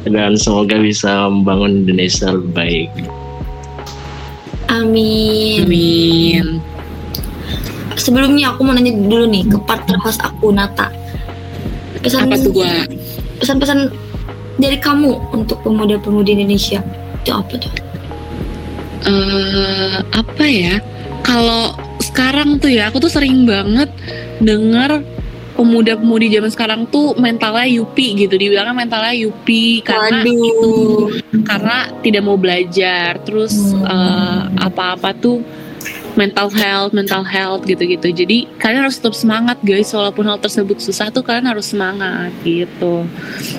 dan 0.13 0.33
semoga 0.35 0.75
bisa 0.81 1.31
membangun 1.31 1.87
Indonesia 1.87 2.35
lebih 2.35 2.51
baik. 2.51 2.89
Amin. 4.67 5.63
Amin. 5.63 6.47
Sebelumnya 7.95 8.55
aku 8.55 8.65
mau 8.65 8.73
nanya 8.73 8.91
dulu 8.97 9.29
nih 9.29 9.45
ke 9.47 9.57
partner 9.63 9.99
host 10.03 10.19
aku 10.25 10.51
Nata. 10.51 10.89
Pesan 12.01 12.27
Apa 12.27 12.35
tuh 12.41 12.51
gua? 12.51 12.83
pesan-pesan 13.37 13.89
dari 14.61 14.77
kamu 14.77 15.33
untuk 15.33 15.59
pemuda-pemudi 15.65 16.37
Indonesia 16.37 16.79
itu 17.21 17.31
apa 17.33 17.53
tuh? 17.57 17.73
eh 19.01 19.97
apa 20.13 20.45
ya? 20.45 20.77
Kalau 21.21 21.73
sekarang 22.01 22.57
tuh 22.57 22.69
ya, 22.69 22.89
aku 22.89 22.97
tuh 22.97 23.09
sering 23.09 23.45
banget 23.45 23.89
denger 24.41 25.01
pemuda-pemudi 25.53 26.33
zaman 26.33 26.49
sekarang 26.49 26.81
tuh 26.89 27.13
mentalnya 27.17 27.67
yupi 27.69 28.17
gitu, 28.17 28.33
dibilangnya 28.33 28.73
mentalnya 28.73 29.13
yupi 29.13 29.85
karena 29.85 30.25
Waduh. 30.25 30.33
itu 30.49 30.73
karena 31.45 31.77
tidak 32.01 32.21
mau 32.25 32.37
belajar, 32.39 33.21
terus 33.21 33.53
Hmm. 33.53 33.85
eh, 33.85 34.41
apa-apa 34.65 35.13
tuh 35.13 35.43
mental 36.19 36.51
health, 36.51 36.91
mental 36.91 37.23
health 37.23 37.63
gitu-gitu. 37.63 38.11
Jadi 38.11 38.47
kalian 38.59 38.87
harus 38.87 38.99
tetap 38.99 39.15
semangat 39.15 39.57
guys, 39.63 39.91
walaupun 39.95 40.27
hal 40.27 40.39
tersebut 40.39 40.79
susah 40.79 41.09
tuh 41.09 41.23
kalian 41.23 41.47
harus 41.47 41.71
semangat 41.71 42.31
gitu. 42.43 43.07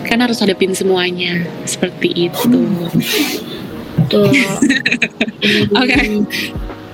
Kalian 0.05 0.23
harus 0.29 0.39
hadapin 0.41 0.77
semuanya 0.77 1.47
seperti 1.65 2.29
itu. 2.29 2.61
Oke. 5.81 6.01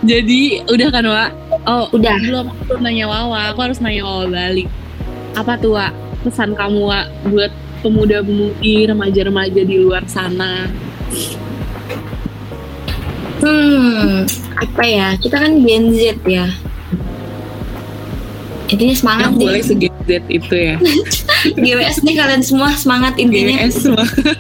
Jadi 0.07 0.63
udah 0.71 0.89
kan 0.95 1.05
Wak? 1.11 1.31
Oh 1.67 1.91
Udah. 1.91 2.15
belum 2.23 2.47
aku 2.55 2.79
nanya 2.79 3.11
Wawa, 3.11 3.51
aku 3.51 3.67
harus 3.67 3.83
nanya 3.83 4.07
Wawa 4.07 4.31
balik. 4.31 4.71
Apa 5.35 5.59
tuh 5.59 5.75
Wak 5.75 5.91
pesan 6.23 6.55
kamu 6.55 6.87
Wak 6.87 7.07
buat 7.31 7.53
pemuda-pemudi, 7.83 8.91
remaja-remaja 8.91 9.63
di 9.67 9.77
luar 9.83 10.07
sana? 10.07 10.71
Hmm, 13.39 14.27
apa 14.59 14.83
ya? 14.83 15.09
Kita 15.19 15.37
kan 15.39 15.63
Gen 15.63 15.95
Z 15.95 16.19
ya. 16.27 16.47
Intinya 18.69 18.95
semangat 18.95 19.31
Yang 19.33 19.33
deh. 19.33 19.45
boleh 19.49 19.63
se-GZ 19.65 20.09
itu 20.29 20.55
ya. 20.55 20.77
GWS 21.65 21.97
nih 22.05 22.15
kalian 22.19 22.43
semua 22.45 22.69
semangat 22.77 23.17
intinya. 23.17 23.57
GWS 23.57 23.77
semangat. 23.81 24.39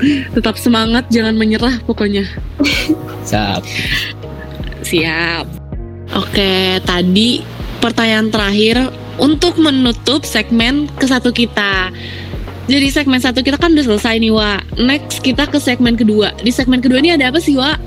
Tetap 0.34 0.56
semangat, 0.56 1.04
jangan 1.12 1.36
menyerah 1.36 1.76
pokoknya. 1.84 2.24
Sap. 3.28 3.60
Siap. 4.80 5.44
Oke, 6.16 6.80
tadi 6.88 7.44
pertanyaan 7.84 8.32
terakhir 8.32 8.88
untuk 9.20 9.60
menutup 9.60 10.24
segmen 10.24 10.88
ke 10.96 11.04
satu 11.04 11.28
kita. 11.30 11.92
Jadi 12.70 12.86
segmen 12.86 13.18
satu 13.18 13.42
kita 13.42 13.58
kan 13.58 13.74
udah 13.74 13.82
selesai 13.82 14.22
nih, 14.22 14.30
Wak. 14.30 14.78
Next 14.78 15.26
kita 15.26 15.50
ke 15.50 15.58
segmen 15.58 15.98
kedua. 15.98 16.30
Di 16.38 16.54
segmen 16.54 16.78
kedua 16.78 17.02
ini 17.02 17.10
ada 17.10 17.34
apa 17.34 17.42
sih, 17.42 17.58
Wak? 17.58 17.82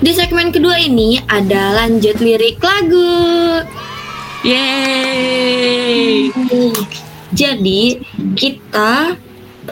Di 0.00 0.16
segmen 0.16 0.48
kedua 0.48 0.80
ini 0.80 1.20
ada 1.28 1.76
lanjut 1.76 2.16
lirik 2.16 2.56
lagu. 2.56 3.60
Yeay! 4.48 6.32
Jadi 7.36 8.00
kita 8.32 9.12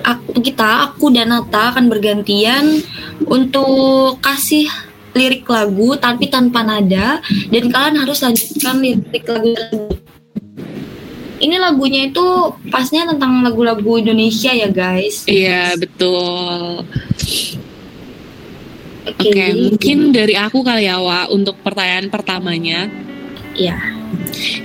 aku, 0.05 0.44
kita 0.44 0.92
aku 0.92 1.09
dan 1.16 1.33
Nata 1.33 1.72
akan 1.72 1.88
bergantian 1.88 2.85
untuk 3.25 4.20
kasih 4.20 4.68
lirik 5.16 5.49
lagu 5.49 5.96
tapi 5.96 6.29
tanpa 6.29 6.61
nada 6.61 7.25
dan 7.49 7.72
kalian 7.72 8.05
harus 8.05 8.20
lanjutkan 8.20 8.85
lirik 8.85 9.25
lagu 9.25 9.57
tersebut. 9.57 10.06
Ini 11.37 11.57
lagunya 11.61 12.09
itu 12.09 12.25
pasnya 12.72 13.05
tentang 13.05 13.44
lagu-lagu 13.44 14.01
Indonesia 14.01 14.49
ya 14.57 14.72
guys. 14.72 15.29
Iya, 15.29 15.77
betul. 15.77 16.81
Oke, 19.07 19.29
Oke, 19.31 19.31
jadi- 19.31 19.70
mungkin 19.70 19.99
dari 20.16 20.35
aku 20.35 20.64
kali 20.64 20.88
ya, 20.88 20.96
Wak, 20.99 21.31
untuk 21.31 21.61
pertanyaan 21.61 22.09
pertamanya. 22.09 22.88
Iya. 23.53 23.77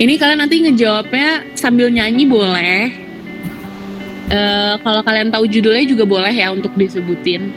Ini 0.00 0.12
kalian 0.16 0.40
nanti 0.44 0.64
ngejawabnya 0.64 1.56
sambil 1.56 1.92
nyanyi 1.92 2.24
boleh. 2.24 2.80
Eh, 4.32 4.74
kalau 4.80 5.04
kalian 5.04 5.28
tahu 5.28 5.44
judulnya 5.44 5.84
juga 5.84 6.08
boleh 6.08 6.32
ya 6.32 6.48
untuk 6.56 6.72
disebutin. 6.72 7.52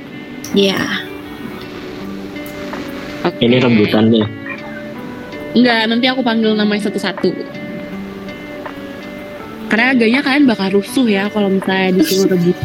Iya. 0.52 0.76
Oke. 3.24 3.48
Ini 3.48 3.64
rebutan 3.64 4.12
nih. 4.12 4.28
Enggak, 5.56 5.82
nanti 5.88 6.06
aku 6.12 6.20
panggil 6.20 6.52
namanya 6.52 6.92
satu-satu. 6.92 7.32
Karena 9.68 9.96
agaknya 9.96 10.20
kalian 10.22 10.46
bakal 10.46 10.68
rusuh 10.82 11.08
ya 11.10 11.28
kalau 11.34 11.50
misalnya 11.50 12.00
disuruh 12.02 12.38
rebut. 12.38 12.58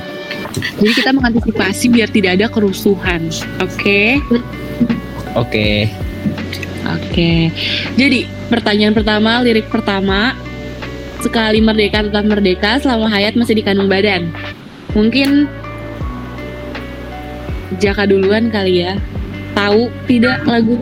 Jadi 0.81 0.93
kita 0.97 1.11
mengantisipasi 1.15 1.85
biar 1.93 2.09
tidak 2.11 2.33
ada 2.41 2.47
kerusuhan. 2.51 3.31
Oke? 3.63 4.19
Oke. 5.39 5.89
Oke. 6.91 7.55
Jadi, 7.95 8.27
pertanyaan 8.51 8.97
pertama, 8.97 9.41
lirik 9.45 9.71
pertama. 9.71 10.35
Sekali 11.21 11.61
merdeka 11.61 12.03
tetap 12.03 12.25
merdeka, 12.25 12.81
selama 12.81 13.07
hayat 13.13 13.37
masih 13.37 13.55
di 13.55 13.63
kandung 13.63 13.87
badan. 13.87 14.33
Mungkin 14.97 15.47
Jaka 17.79 18.11
duluan 18.11 18.51
kali 18.51 18.83
ya. 18.83 18.99
Tahu 19.55 19.87
tidak 20.11 20.43
lagu? 20.43 20.75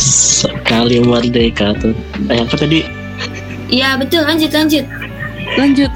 Sekali 0.00 1.04
merdeka 1.04 1.76
tuh. 1.76 1.92
Eh 2.32 2.40
apa 2.40 2.56
tadi? 2.56 2.97
Iya 3.68 4.00
betul 4.00 4.24
lanjut 4.24 4.50
lanjut. 4.52 4.84
Lanjut. 5.56 5.92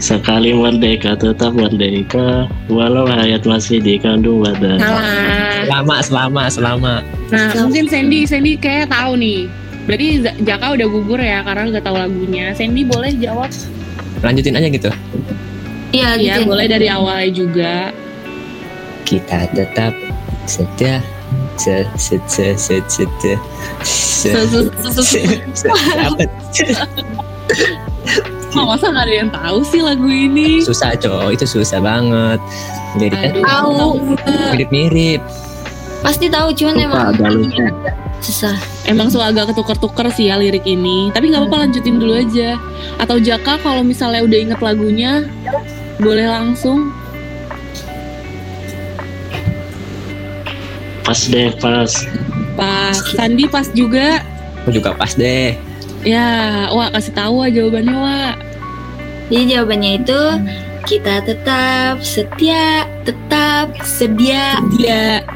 Sekali 0.00 0.56
merdeka 0.56 1.12
tetap 1.12 1.52
merdeka 1.52 2.48
walau 2.72 3.04
hayat 3.04 3.44
masih 3.44 3.84
di 3.84 4.00
kandung 4.00 4.40
badan. 4.40 4.80
Salah. 4.80 5.60
Selama, 5.60 5.96
selama, 6.00 6.42
selama. 6.48 6.94
Nah, 7.28 7.52
mungkin 7.68 7.84
Sandy, 7.84 8.24
Sandy 8.24 8.56
kayak 8.56 8.88
tahu 8.88 9.20
nih. 9.20 9.44
Berarti 9.84 10.24
Jaka 10.48 10.66
udah 10.72 10.86
gugur 10.88 11.20
ya 11.20 11.44
karena 11.44 11.68
udah 11.68 11.82
tahu 11.84 11.96
lagunya. 12.00 12.56
Sandy 12.56 12.82
boleh 12.88 13.12
jawab? 13.20 13.52
Lanjutin 14.24 14.56
aja 14.56 14.68
gitu. 14.72 14.90
Iya 15.92 16.16
Iya, 16.16 16.40
lanjutin. 16.40 16.48
boleh 16.48 16.66
dari 16.72 16.86
awalnya 16.88 17.30
juga. 17.36 17.74
Kita 19.04 19.44
tetap 19.52 19.92
setia. 20.48 21.04
Se, 21.60 21.84
se, 22.00 22.16
se, 22.24 22.46
se, 22.56 22.76
se, 22.88 23.04
se, 23.12 23.32
se, 23.84 24.30
Se- 24.32 24.48
se- 24.48 24.72
se- 24.72 25.04
se, 25.04 25.20
se- 25.52 25.68
apa? 26.08 26.24
Oh, 28.50 28.66
masa 28.66 28.90
gak 28.90 29.06
ada 29.06 29.14
yang 29.14 29.30
tahu 29.30 29.62
sih 29.62 29.78
lagu 29.78 30.10
ini? 30.10 30.58
Susah 30.58 30.98
coy, 30.98 31.38
itu 31.38 31.46
susah 31.46 31.78
banget. 31.78 32.40
Jadi 32.98 33.14
kan 33.14 33.32
Tahu. 33.46 34.18
mirip-mirip. 34.50 35.22
Pasti 36.02 36.26
tahu 36.26 36.50
cuman 36.50 36.74
Lupa, 36.74 36.82
emang 36.82 37.02
agak 37.14 37.30
lupa. 37.30 37.64
susah. 38.18 38.56
Emang 38.90 39.06
suka 39.06 39.30
agak 39.30 39.54
ketuker-tuker 39.54 40.10
sih 40.10 40.32
ya 40.32 40.40
lirik 40.40 40.66
ini. 40.66 41.14
Tapi 41.14 41.30
nggak 41.30 41.46
apa-apa 41.46 41.68
lanjutin 41.68 42.02
dulu 42.02 42.18
aja. 42.18 42.58
Atau 42.98 43.22
Jaka 43.22 43.62
kalau 43.62 43.86
misalnya 43.86 44.26
udah 44.26 44.38
inget 44.42 44.58
lagunya, 44.58 45.30
boleh 46.02 46.26
langsung. 46.26 46.90
Pas 51.10 51.26
deh 51.26 51.50
pas. 51.58 51.90
Pas 52.54 52.94
Sandi 52.94 53.50
pas 53.50 53.66
juga. 53.74 54.22
Aku 54.62 54.70
juga 54.70 54.94
pas 54.94 55.10
deh. 55.10 55.58
Ya, 56.06 56.70
wah 56.70 56.86
kasih 56.94 57.10
tahu 57.18 57.42
aja 57.42 57.58
jawabannya 57.58 57.96
wah. 57.98 58.32
Jadi 59.26 59.44
jawabannya 59.50 59.90
itu 60.06 60.20
kita 60.86 61.18
tetap 61.26 61.98
setia, 62.06 62.86
tetap 63.02 63.74
sedia 63.82 64.62
Dia 64.78 65.26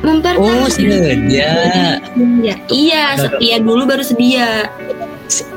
Oh, 0.00 0.08
mempertahankan. 0.08 0.72
sedia. 0.72 1.52
Ya, 2.40 2.56
iya, 2.72 3.04
setia 3.20 3.60
dulu 3.60 3.84
baru 3.84 4.00
sedia. 4.00 4.72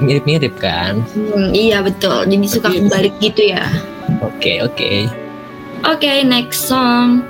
Mirip-mirip 0.04 0.60
kan? 0.60 1.08
Hmm, 1.16 1.56
iya 1.56 1.80
betul. 1.80 2.28
Jadi 2.28 2.48
suka 2.52 2.68
kebalik 2.68 3.16
gitu 3.24 3.56
ya. 3.56 3.64
Oke, 4.20 4.60
oke. 4.60 5.08
Oke, 5.88 6.28
next 6.28 6.68
song. 6.68 7.24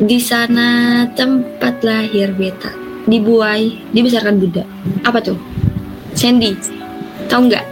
Di 0.00 0.16
sana 0.16 1.04
tempat 1.12 1.84
lahir 1.84 2.32
beta. 2.32 2.72
Dibuai, 3.04 3.92
dibesarkan 3.92 4.40
Buddha. 4.40 4.64
Apa 5.04 5.20
tuh? 5.20 5.36
Sandy. 6.16 6.56
Tahu 7.28 7.52
nggak? 7.52 7.66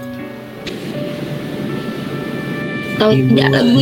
Tahu 2.99 3.11
tidak 3.15 3.49
lagu? 3.55 3.79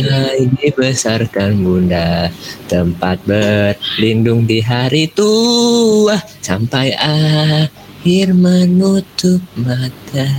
Dibesarkan 0.61 1.51
bunda 1.65 2.29
Tempat 2.69 3.17
berlindung 3.25 4.45
di 4.45 4.61
hari 4.61 5.09
tua 5.09 6.21
Sampai 6.45 6.93
akhir 6.93 8.37
menutup 8.37 9.41
mata 9.57 10.29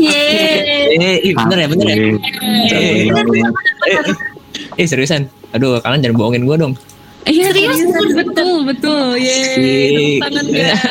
Yeay. 0.00 1.28
Eh, 1.28 1.36
bener 1.36 1.56
ya, 1.60 1.68
bener 1.68 1.86
ya 1.86 1.96
Eh, 2.72 3.12
eh, 3.12 4.04
eh, 4.80 4.86
seriusan 4.88 5.28
Aduh, 5.52 5.76
kalian 5.84 6.00
jangan 6.00 6.16
bohongin 6.16 6.48
gue 6.48 6.56
dong 6.56 6.74
Iya 7.20 7.50
Serius? 7.50 7.76
serius 7.82 8.14
betul 8.16 8.52
betul 8.64 9.16
Yeay. 9.16 10.18
Tangan 10.18 10.46
guys 10.46 10.82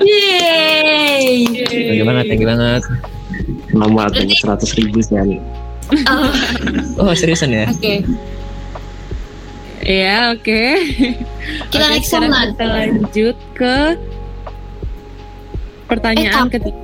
Yeay. 0.00 1.28
Thank 1.66 1.96
you 1.96 2.04
banget, 2.04 2.24
thank 2.26 2.40
you 2.40 2.48
banget 2.48 2.82
Nama 3.70 4.00
adanya 4.04 4.34
seratus 4.34 4.70
ribu 4.74 4.98
sih. 4.98 5.14
Oh, 6.06 6.30
Oh, 7.00 7.12
seriusan 7.12 7.50
ya? 7.50 7.66
Oke 7.66 8.06
Iya 9.80 10.32
oke 10.32 10.62
kita 11.68 11.82
Oke, 11.82 11.90
next 11.90 12.08
song 12.08 12.22
sekarang 12.22 12.30
Nat. 12.30 12.48
kita 12.52 12.64
lanjut 12.68 13.36
ke 13.52 13.76
Pertanyaan 15.86 16.46
Eh, 16.46 16.52
ketiga 16.52 16.78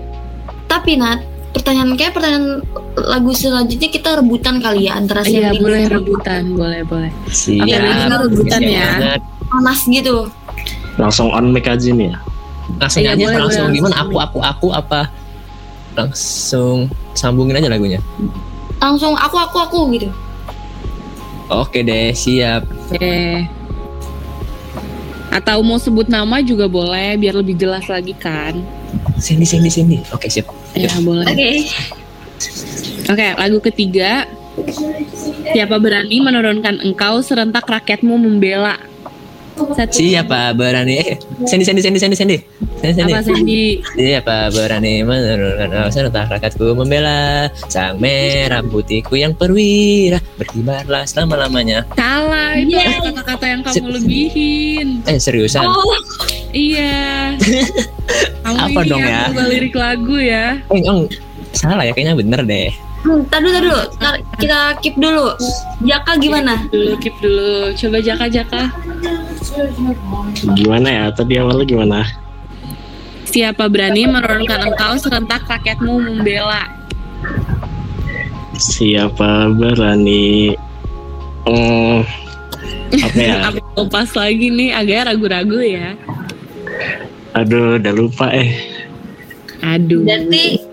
Tapi 0.66 0.92
Nat, 0.96 1.20
pertanyaan 1.57 1.97
kayak 1.97 2.12
pertanyaan 2.12 2.61
lagu 2.95 3.33
selanjutnya 3.33 3.88
kita 3.88 4.21
rebutan 4.21 4.61
kali 4.61 4.87
ya 4.87 5.01
antara 5.01 5.25
Iya 5.25 5.49
Sandy 5.49 5.59
boleh 5.59 5.85
rebutan 5.88 6.42
Boleh 6.53 6.83
boleh 6.85 7.11
Siap 7.27 7.64
Oke, 7.64 7.73
kita 7.73 8.16
rebutan 8.21 8.61
ya. 8.61 8.88
banget. 8.92 9.21
panas 9.47 9.81
gitu. 9.87 10.16
Langsung 10.97 11.29
on 11.31 11.51
mic 11.51 11.64
aja 11.64 11.88
nih 11.88 12.12
ya. 12.12 12.19
Langsung 12.77 13.01
Iya, 13.01 13.11
aja, 13.12 13.25
boleh, 13.25 13.37
langsung 13.40 13.64
boleh, 13.64 13.77
gimana? 13.79 13.95
langsung. 13.97 14.11
Aku, 14.11 14.16
aku, 14.19 14.38
aku, 14.42 14.66
apa? 14.75 15.01
Langsung 15.95 16.77
sambungin 17.12 17.57
aja 17.57 17.69
lagunya 17.69 18.01
Langsung 18.77 19.16
aku 19.16 19.37
aku 19.38 19.57
aku 19.59 19.81
gitu. 19.95 20.09
Oke 21.47 21.81
deh, 21.81 22.11
siap 22.11 22.66
Oke 22.90 23.47
Atau 25.29 25.61
mau 25.61 25.77
sebut 25.77 26.05
nama 26.07 26.40
juga 26.40 26.66
boleh 26.66 27.14
Biar 27.14 27.37
lebih 27.37 27.55
jelas 27.55 27.87
lagi 27.87 28.12
kan 28.12 28.57
Sandy, 29.16 29.45
Sandy, 29.45 29.69
Sandy 29.69 29.97
Oke, 30.11 30.27
siap 30.27 30.51
Ya 30.77 30.93
boleh 31.01 31.25
Oke. 31.25 31.51
Oke, 33.09 33.29
lagu 33.39 33.59
ketiga. 33.65 34.29
Siapa 35.53 35.77
berani 35.81 36.21
menurunkan 36.21 36.85
engkau 36.85 37.25
serentak 37.25 37.65
rakyatmu 37.65 38.17
membela? 38.21 38.77
Satu. 39.57 39.92
Siapa 39.97 40.53
berani 40.53 41.01
eh 41.01 41.16
Sandy 41.49 41.64
Sandy 41.64 41.81
Sandy 41.81 41.97
Sandy 41.97 42.16
Sandy 42.16 42.38
Sandy 42.77 42.92
Sandy 42.92 43.12
Apa 43.12 43.23
Sandy? 43.25 43.64
Siapa 43.97 44.37
berani 44.53 44.95
menurunkan 45.01 45.88
serta 45.88 46.29
rakyatku 46.29 46.77
membela 46.77 47.49
Sang 47.73 47.97
merah 47.97 48.61
putihku 48.61 49.16
yang 49.16 49.33
perwira 49.33 50.21
Berkibarlah 50.37 51.09
selama-lamanya 51.09 51.88
Salah, 51.97 52.53
itu 52.61 52.77
Yeay. 52.77 53.01
kata-kata 53.01 53.45
yang 53.49 53.61
kamu 53.64 53.88
lebihin. 53.97 54.88
Eh 55.09 55.16
seriusan 55.16 55.64
Oh, 55.64 55.97
Iya. 56.53 57.37
Kamu 58.47 58.57
Apa 58.57 58.81
ini 58.81 58.90
dong 58.92 59.03
ya? 59.03 59.21
lirik 59.35 59.75
lagu 59.75 60.16
ya. 60.16 60.57
Eh 60.71 60.81
eng, 60.81 61.11
Salah 61.53 61.85
ya 61.85 61.92
kayaknya 61.92 62.14
bener 62.16 62.40
deh 62.45 62.71
hmm, 63.07 63.23
dulu. 63.31 63.79
Ntar 64.03 64.14
kita 64.42 64.59
keep 64.83 64.95
dulu. 64.99 65.31
Jaka 65.87 66.19
gimana? 66.19 66.59
Dulu 66.69 66.99
keep 66.99 67.14
dulu. 67.23 67.71
Coba 67.79 67.99
jaka-jaka. 68.03 68.62
Gimana 70.57 70.88
ya? 70.88 71.05
Tadi 71.12 71.40
awalnya 71.40 71.64
gimana? 71.64 72.01
Siapa 73.27 73.69
berani 73.69 74.07
menurunkan 74.07 74.73
engkau 74.73 74.97
serentak 74.97 75.45
rakyatmu 75.49 75.99
membela? 75.99 76.69
Siapa 78.57 79.53
berani? 79.53 80.57
Hmm, 81.45 82.03
apa 82.97 83.19
ya? 83.21 83.37
Apa 83.53 83.83
pas 83.92 84.09
lagi 84.16 84.49
nih 84.49 84.73
agak 84.73 85.12
ragu-ragu 85.12 85.61
ya. 85.61 85.95
Aduh, 87.37 87.77
udah 87.77 87.92
lupa 87.92 88.33
eh. 88.33 88.57
Aduh. 89.61 90.07
Berarti 90.07 90.65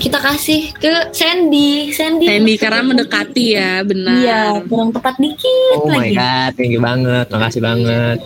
kita 0.00 0.16
kasih 0.16 0.72
ke 0.80 1.12
Sandy. 1.12 1.92
Sandy. 1.92 2.24
Sandy 2.24 2.54
karena 2.56 2.80
mendekati 2.80 3.46
ya, 3.52 3.84
benar. 3.84 4.16
Iya, 4.16 4.42
kurang 4.64 4.90
tepat 4.96 5.20
dikit 5.20 5.76
Oh 5.76 5.86
my 5.92 6.08
lagi. 6.08 6.16
god 6.16 6.50
Thank 6.56 6.72
you 6.72 6.80
banget 6.80 7.26
Makasih 7.28 7.60
banget 7.60 8.18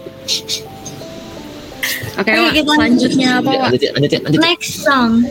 Oke, 2.15 2.31
Wak, 2.31 2.55
kita 2.55 2.71
selanjutnya 2.79 3.29
apa? 3.43 3.51
Lanjut 3.67 3.83
ya 3.83 3.91
lanjut 3.91 4.11
ya 4.15 4.21
lanjut 4.23 4.39
ya. 4.39 4.47
Next 4.47 4.73
song. 4.87 5.27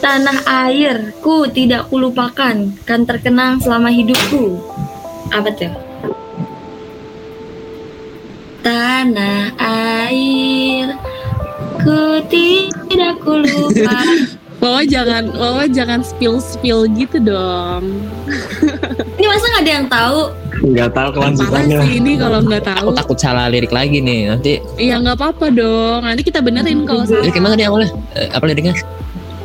Tanah 0.00 0.38
airku 0.64 1.44
tidak 1.52 1.92
kulupakan 1.92 2.72
kan 2.88 3.00
terkenang 3.04 3.60
selama 3.60 3.92
hidupku. 3.92 4.56
Apa 5.28 5.52
tuh? 5.52 5.74
Tanah 8.64 9.52
air 9.60 10.96
ku 11.84 12.24
tidak 12.32 13.20
kulupakan. 13.20 14.37
Wawa 14.58 14.82
jangan, 14.82 15.30
Wawa 15.38 15.70
jangan 15.70 16.02
spill 16.02 16.42
spill 16.42 16.90
gitu 16.90 17.22
dong. 17.22 18.02
Ini 19.18 19.26
masa 19.30 19.44
nggak 19.46 19.62
ada 19.62 19.72
yang 19.72 19.86
tahu? 19.86 20.20
Nggak 20.58 20.90
tahu 20.90 21.08
kelanjutannya. 21.14 21.78
sih 21.86 21.92
ini 22.02 22.12
kalau 22.18 22.42
nggak 22.42 22.66
tahu. 22.66 22.90
Aku 22.90 22.98
takut 22.98 23.18
salah 23.22 23.46
lirik 23.46 23.70
lagi 23.70 24.02
nih 24.02 24.26
Nanti 24.26 24.58
Iya 24.74 24.98
nggak 24.98 25.14
apa-apa 25.14 25.54
dong. 25.54 26.02
Nanti 26.02 26.26
kita 26.26 26.42
benerin 26.42 26.82
kalau 26.82 27.06
salah. 27.06 27.22
Lirik 27.22 27.38
gimana 27.38 27.54
nih 27.54 27.70
awalnya 27.70 27.94
Eh, 28.18 28.26
Apa 28.34 28.44
liriknya 28.50 28.74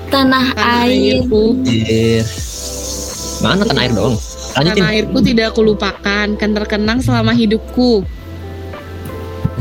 Tanah 0.09 0.57
Tanah 0.57 0.85
air 0.89 1.21
airku, 1.21 1.61
Air 1.69 2.25
Mana 3.45 3.61
tanah 3.61 3.81
air 3.85 3.93
doang 3.93 4.17
Lanjutin 4.53 4.81
tanah 4.81 4.93
airku 4.93 5.17
tidak 5.21 5.49
kulupakan, 5.53 6.27
kan 6.37 6.49
terkenang 6.53 7.01
selama 7.01 7.33
hidupku. 7.33 8.05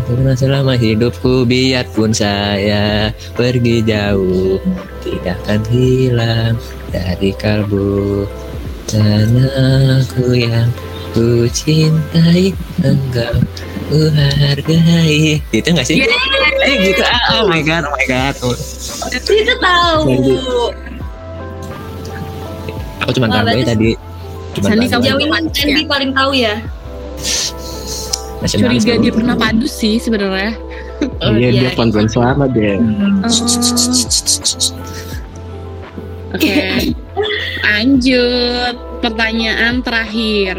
Karena 0.03 0.33
selama 0.35 0.75
hidupku 0.75 1.47
biarpun 1.47 2.11
saya 2.11 3.15
pergi 3.39 3.81
jauh. 3.87 4.59
Tidak 5.03 5.37
akan 5.47 5.61
hilang 5.71 6.55
dari 6.91 7.31
kalbu 7.35 8.27
Tanahku 8.91 10.37
yang 10.37 10.69
ku 11.15 11.47
cintai 11.49 12.51
Engkau 12.83 13.37
ku 13.89 14.01
hargai. 14.11 15.39
Gitu 15.55 15.69
gak 15.71 15.87
sih? 15.87 16.03
Eh 16.63 16.75
gitu. 16.83 17.03
Ah, 17.07 17.43
oh 17.43 17.45
my 17.49 17.63
god, 17.63 17.87
oh 17.87 17.95
my 17.95 18.07
god. 18.07 18.35
Itu 19.13 19.55
tahu. 19.59 20.03
Aku 23.03 23.11
cuma 23.19 23.27
berarti- 23.31 23.67
tadi. 23.67 23.91
Cuma 24.53 24.67
Sandi 24.69 24.87
kamu 24.93 25.49
Sandy 25.57 25.83
paling 25.89 26.11
tahu 26.13 26.33
ya. 26.37 26.61
Nasionalis 28.43 28.83
Curiga 28.83 28.99
dia 28.99 29.13
pernah 29.15 29.37
padus 29.39 29.71
sih 29.71 30.03
sebenarnya. 30.03 30.59
Oh, 31.23 31.35
iya, 31.39 31.55
iya. 31.55 31.61
dia 31.67 31.71
paduan 31.79 32.11
suara 32.11 32.51
deh. 32.51 32.79
Oke. 36.35 36.59
Lanjut 37.63 38.75
pertanyaan 38.99 39.79
terakhir. 39.87 40.59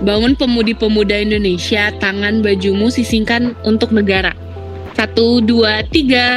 Bangun 0.00 0.36
pemudi-pemuda 0.36 1.24
Indonesia, 1.24 1.88
tangan 2.00 2.44
bajumu 2.44 2.92
sisingkan 2.92 3.56
untuk 3.64 3.92
negara. 3.92 4.32
Satu, 4.96 5.44
dua, 5.44 5.84
tiga. 5.88 6.28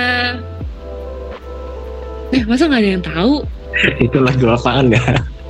Eh, 2.35 2.43
masa 2.47 2.67
nggak 2.67 2.81
ada 2.83 2.89
yang 2.99 3.03
tahu? 3.03 3.33
Itu 4.05 4.19
lagu 4.23 4.47
apaan 4.51 4.91
ya? 4.91 5.03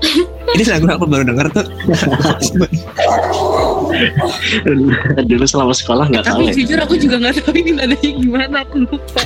Ini 0.58 0.66
lagu 0.66 0.86
aku 0.90 1.06
baru 1.06 1.24
denger 1.30 1.46
tuh 1.54 1.62
Dulu 5.30 5.46
selama 5.46 5.74
sekolah 5.76 6.06
nggak 6.10 6.26
tahu 6.26 6.40
Tapi 6.44 6.52
ya. 6.52 6.54
jujur 6.64 6.80
aku 6.80 6.96
juga 6.96 7.16
nggak 7.20 7.36
tahu 7.44 7.52
ini 7.56 7.72
nadanya 7.76 8.12
gimana, 8.16 8.58
aku 8.64 8.78
lupa. 8.88 9.22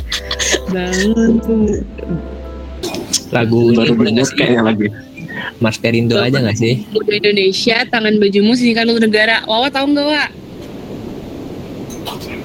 Bangun 0.71 1.31
tuh. 1.41 1.81
Lagu 3.33 3.73
Baru 3.73 3.93
sih? 4.25 4.35
kayaknya 4.37 4.61
lagi. 4.61 4.87
Mas 5.57 5.81
Perindo 5.81 6.21
aja 6.21 6.37
gak 6.37 6.61
sih? 6.61 6.85
Indonesia, 7.09 7.81
tangan 7.89 8.21
bajumu 8.21 8.53
sisingkan 8.53 8.85
untuk 8.85 9.09
negara. 9.09 9.41
Wawa 9.49 9.65
tahu 9.73 9.97
nggak, 9.97 10.05
Wak? 10.05 10.29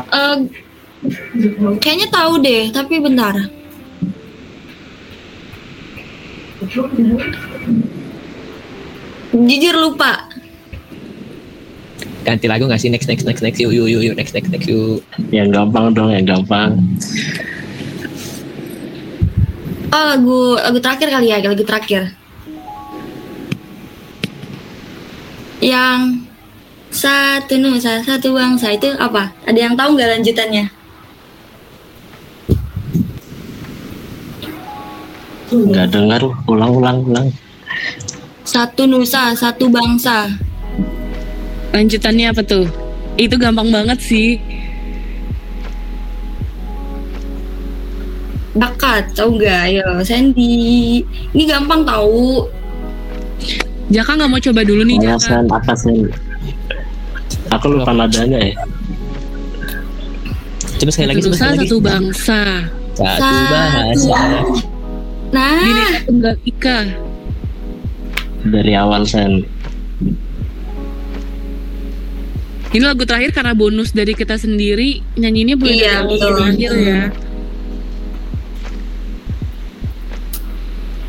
Eh, 0.09 0.37
kayaknya 1.85 2.09
tahu 2.09 2.41
deh, 2.41 2.73
tapi 2.73 2.97
bentar. 2.97 3.37
Jujur 9.37 9.75
lupa. 9.77 10.27
Ganti 12.27 12.47
lagu 12.51 12.67
nggak 12.67 12.81
sih? 12.83 12.91
Next, 12.91 13.07
next, 13.07 13.25
next, 13.25 13.43
next. 13.43 13.59
Yuk, 13.63 13.71
yuk, 13.71 13.87
yuk, 13.87 14.03
yuk. 14.03 14.15
Next, 14.19 14.35
next, 14.35 14.51
next, 14.51 14.67
yuk. 14.67 15.05
Yang 15.31 15.55
gampang 15.55 15.95
dong, 15.95 16.11
yang 16.11 16.27
gampang. 16.27 16.79
Oh 19.89 20.05
lagu 20.05 20.61
lagu 20.61 20.79
terakhir 20.85 21.09
kali 21.09 21.33
ya, 21.33 21.41
lagu 21.41 21.65
terakhir. 21.65 22.13
Yang 25.65 26.29
satu 26.93 27.57
nusa 27.57 28.05
satu 28.05 28.37
bangsa 28.37 28.77
itu 28.77 28.93
apa? 29.01 29.33
Ada 29.49 29.59
yang 29.59 29.75
tahu 29.81 29.97
nggak 29.97 30.11
lanjutannya? 30.21 30.65
Nggak 35.49 35.89
dengar, 35.89 36.21
ulang, 36.45 36.73
ulang, 36.77 36.99
ulang. 37.09 37.29
Satu 38.45 38.85
nusa 38.85 39.33
satu 39.33 39.73
bangsa. 39.73 40.29
Lanjutannya 41.71 42.27
apa 42.29 42.43
tuh? 42.43 42.67
Itu 43.15 43.35
gampang 43.37 43.69
banget 43.69 43.99
sih. 44.01 44.39
Bakat, 48.55 49.15
tahu 49.15 49.39
nggak? 49.39 49.61
Ayo, 49.71 49.87
Sandy. 50.03 51.03
Ini 51.31 51.45
gampang 51.47 51.87
tahu. 51.87 52.49
Jaka 53.89 54.19
nggak 54.19 54.29
mau 54.29 54.41
coba 54.43 54.61
dulu 54.63 54.83
nih 54.85 54.97
Saya 54.99 55.09
Jaka. 55.09 55.23
sen, 55.25 55.45
apa 55.49 55.73
sen? 55.75 55.99
Aku 57.49 57.67
lupa 57.71 57.93
nadanya 57.95 58.39
ya. 58.43 58.55
Coba 60.77 60.91
sekali 60.91 61.09
lagi, 61.09 61.21
Satu 61.21 61.29
coba 61.29 61.39
lagi. 61.39 61.59
satu 61.65 61.77
bangsa. 61.81 62.41
Satu 62.93 63.35
bahasa. 63.49 64.21
Nah, 65.29 65.61
Bineka 65.61 65.99
Tunggal 66.05 66.35
Ika. 66.43 66.79
Dari 68.49 68.73
awal 68.75 69.03
sen. 69.05 69.45
Ini 72.69 72.85
lagu 72.85 73.09
terakhir 73.09 73.33
karena 73.33 73.57
bonus 73.57 73.97
dari 73.97 74.13
kita 74.13 74.37
sendiri 74.37 75.01
nyanyinya 75.17 75.57
boleh 75.57 75.73
Iya, 75.73 76.05
dari 76.05 76.09
betul. 76.13 76.29
sampai 76.37 76.53
akhir 76.53 76.73
ya. 76.77 77.03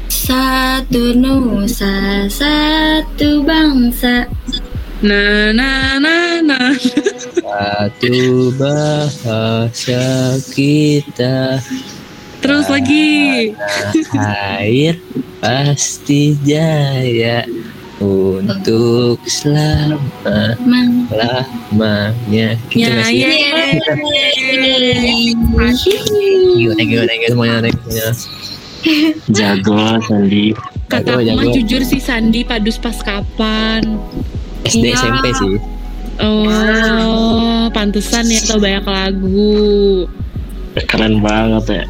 satu 0.09 1.03
nusa 1.17 2.29
satu 2.29 3.41
bangsa. 3.43 4.29
Nah, 4.99 5.55
nah, 5.55 5.95
nah, 5.97 6.43
nah. 6.43 6.71
Satu 7.39 8.51
bahasa 8.59 10.35
kita. 10.51 11.63
Terus 12.39 12.67
lagi. 12.67 13.51
Air 14.15 14.99
pasti 15.39 16.35
jaya 16.43 17.47
untuk 17.99 19.19
selama 19.23 20.55
lamanya. 21.11 22.55
Gitu 22.71 22.79
Ya, 22.81 23.03
sih? 23.03 23.19
ya. 23.19 23.29
Thank 25.55 25.83
you, 26.57 26.71
thank 26.73 26.89
you, 26.89 27.01
thank 27.05 27.21
you 27.21 27.29
semuanya, 27.29 27.57
thank 27.61 27.75
you 27.75 27.83
semuanya. 27.85 28.11
Jago, 29.29 29.99
Sandi. 30.07 30.55
Kata 30.87 31.19
aku 31.19 31.21
Jago, 31.21 31.37
mah 31.37 31.45
jujur 31.51 31.81
sih 31.83 31.99
Sandi 31.99 32.41
padus 32.41 32.79
pas 32.79 32.95
kapan. 32.97 33.83
SD, 34.63 34.85
Iya. 34.85 34.95
SMP 34.97 35.25
sih. 35.35 35.55
Oh, 36.19 37.71
pantesan 37.71 38.27
ya 38.27 38.39
tau 38.43 38.59
banyak 38.59 38.83
lagu. 38.83 40.03
Keren 40.85 41.19
banget 41.19 41.63
ya. 41.69 41.83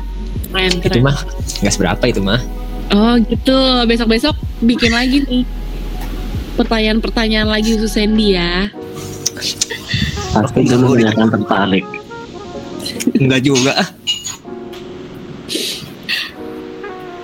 Keren, 0.50 0.72
Itu 0.76 0.89
keren. 0.89 1.02
mah 1.06 1.17
nggak 1.62 1.74
seberapa 1.74 2.04
itu 2.06 2.22
mah. 2.22 2.41
Oh 2.89 3.13
gitu, 3.22 3.58
besok-besok 3.86 4.34
bikin 4.60 4.89
lagi 4.89 5.22
nih. 5.24 5.45
Pertanyaan-pertanyaan 6.60 7.48
lagi 7.48 7.80
khusus 7.80 7.95
Sandy 7.95 8.36
ya. 8.36 8.67
Pasti 10.36 10.60
dulu 10.67 11.00
banyak 11.00 11.15
yang 11.15 11.32
tertarik. 11.32 11.86
Enggak 13.15 13.41
juga. 13.48 13.74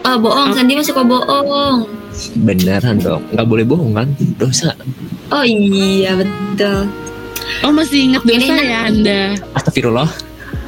Oh 0.07 0.15
bohong, 0.23 0.55
Sandy 0.55 0.79
mah 0.79 0.87
suka 0.87 1.03
bohong. 1.03 1.83
Beneran 2.47 3.03
dong, 3.03 3.27
nggak 3.35 3.47
boleh 3.51 3.65
bohong 3.67 3.91
kan? 3.91 4.07
Dosa. 4.39 4.71
Oh 5.27 5.43
iya 5.43 6.15
betul. 6.15 6.87
Oh 7.59 7.75
masih 7.75 8.07
inget 8.07 8.23
Oke, 8.23 8.39
dosa 8.39 8.55
ya 8.63 8.79
Anda? 8.87 9.35
Astagfirullah. 9.51 10.09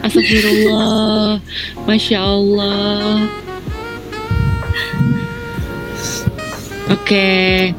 Astagfirullah. 0.04 1.40
Masya 1.88 2.20
Allah. 2.20 3.32
Oke. 6.92 7.72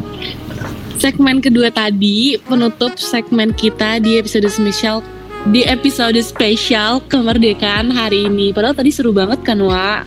Segmen 0.99 1.39
kedua 1.39 1.71
tadi 1.71 2.35
penutup 2.43 2.99
segmen 2.99 3.55
kita 3.55 4.03
di 4.03 4.19
episode 4.19 4.51
spesial 4.51 4.99
di 5.55 5.63
episode 5.63 6.19
spesial 6.19 6.99
kemerdekaan 7.07 7.95
hari 7.95 8.27
ini. 8.27 8.51
Padahal 8.51 8.75
tadi 8.75 8.91
seru 8.91 9.15
banget 9.15 9.39
kan, 9.47 9.63
Wak? 9.63 10.03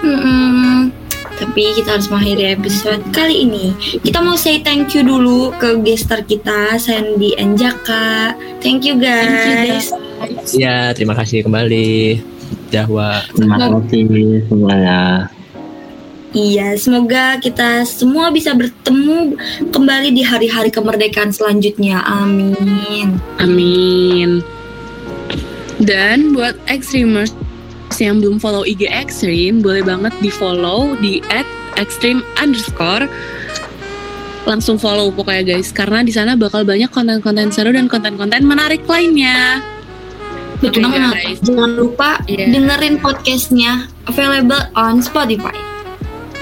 Mm-mm. 0.00 0.88
Tapi 1.36 1.76
kita 1.76 2.00
harus 2.00 2.08
mengakhiri 2.08 2.56
episode 2.56 3.04
kali 3.12 3.44
ini. 3.44 3.76
Kita 4.00 4.24
mau 4.24 4.40
say 4.40 4.64
thank 4.64 4.96
you 4.96 5.04
dulu 5.04 5.52
ke 5.60 5.76
gestar 5.84 6.24
kita, 6.24 6.80
Sandy 6.80 7.36
and 7.36 7.60
Jaka. 7.60 8.32
Thank 8.64 8.88
you 8.88 8.96
guys. 8.96 9.92
Ya, 10.56 10.96
terima 10.96 11.12
kasih 11.12 11.44
kembali. 11.44 12.24
Jawa. 12.72 13.20
Terima 13.36 13.56
kasih 13.60 14.48
semuanya. 14.48 15.28
Iya, 16.34 16.74
semoga 16.76 17.38
kita 17.38 17.86
semua 17.86 18.34
bisa 18.34 18.52
bertemu 18.52 19.38
kembali 19.70 20.10
di 20.10 20.22
hari-hari 20.26 20.74
kemerdekaan 20.74 21.30
selanjutnya. 21.30 22.02
Amin. 22.02 23.16
Amin. 23.38 24.42
Dan 25.76 26.32
buat 26.32 26.56
Extremers 26.66 27.32
yang 27.96 28.20
belum 28.20 28.42
follow 28.42 28.66
IG 28.66 28.88
Extreme, 28.90 29.62
boleh 29.62 29.80
banget 29.84 30.12
di 30.20 30.28
follow 30.28 30.98
di 30.98 31.22
at 31.32 31.46
extreme 31.76 32.24
underscore. 32.40 33.06
Langsung 34.46 34.78
follow 34.78 35.10
pokoknya 35.10 35.56
guys, 35.56 35.74
karena 35.74 36.06
di 36.06 36.12
sana 36.14 36.38
bakal 36.38 36.62
banyak 36.62 36.88
konten-konten 36.92 37.50
seru 37.50 37.74
dan 37.74 37.90
konten-konten 37.90 38.46
menarik 38.46 38.84
lainnya. 38.86 39.60
Betul 40.62 40.86
Oke, 40.86 40.96
banget. 40.96 41.36
Jangan 41.44 41.70
lupa 41.76 42.10
Iya. 42.24 42.48
dengerin 42.48 42.96
podcastnya 43.02 43.90
available 44.08 44.62
on 44.72 45.04
Spotify. 45.04 45.65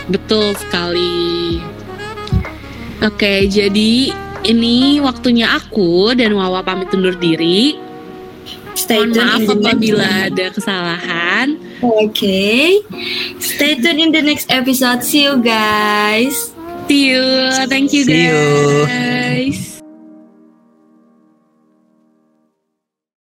Betul 0.09 0.53
sekali. 0.57 1.61
Oke, 3.05 3.49
jadi 3.49 4.13
ini 4.45 5.01
waktunya 5.01 5.57
aku 5.57 6.13
dan 6.17 6.37
Wawa 6.37 6.61
pamit 6.65 6.93
undur 6.93 7.17
diri. 7.17 7.77
Stay 8.75 9.07
Mohon 9.07 9.15
tune 9.15 9.25
maaf 9.25 9.39
in 9.39 9.47
the 9.47 9.55
next 9.55 9.65
apabila 9.71 10.07
ada 10.29 10.47
kesalahan. 10.51 11.47
Oke. 11.81 12.83
Stay 13.39 13.73
tune 13.79 14.01
in 14.03 14.11
the 14.11 14.21
next 14.21 14.51
episode. 14.51 15.01
See 15.07 15.25
you 15.25 15.39
guys. 15.41 16.53
See 16.91 17.15
you. 17.15 17.25
Thank 17.71 17.95
you 17.97 18.03
See 18.05 18.29
you. 18.29 18.41
guys. 18.85 19.74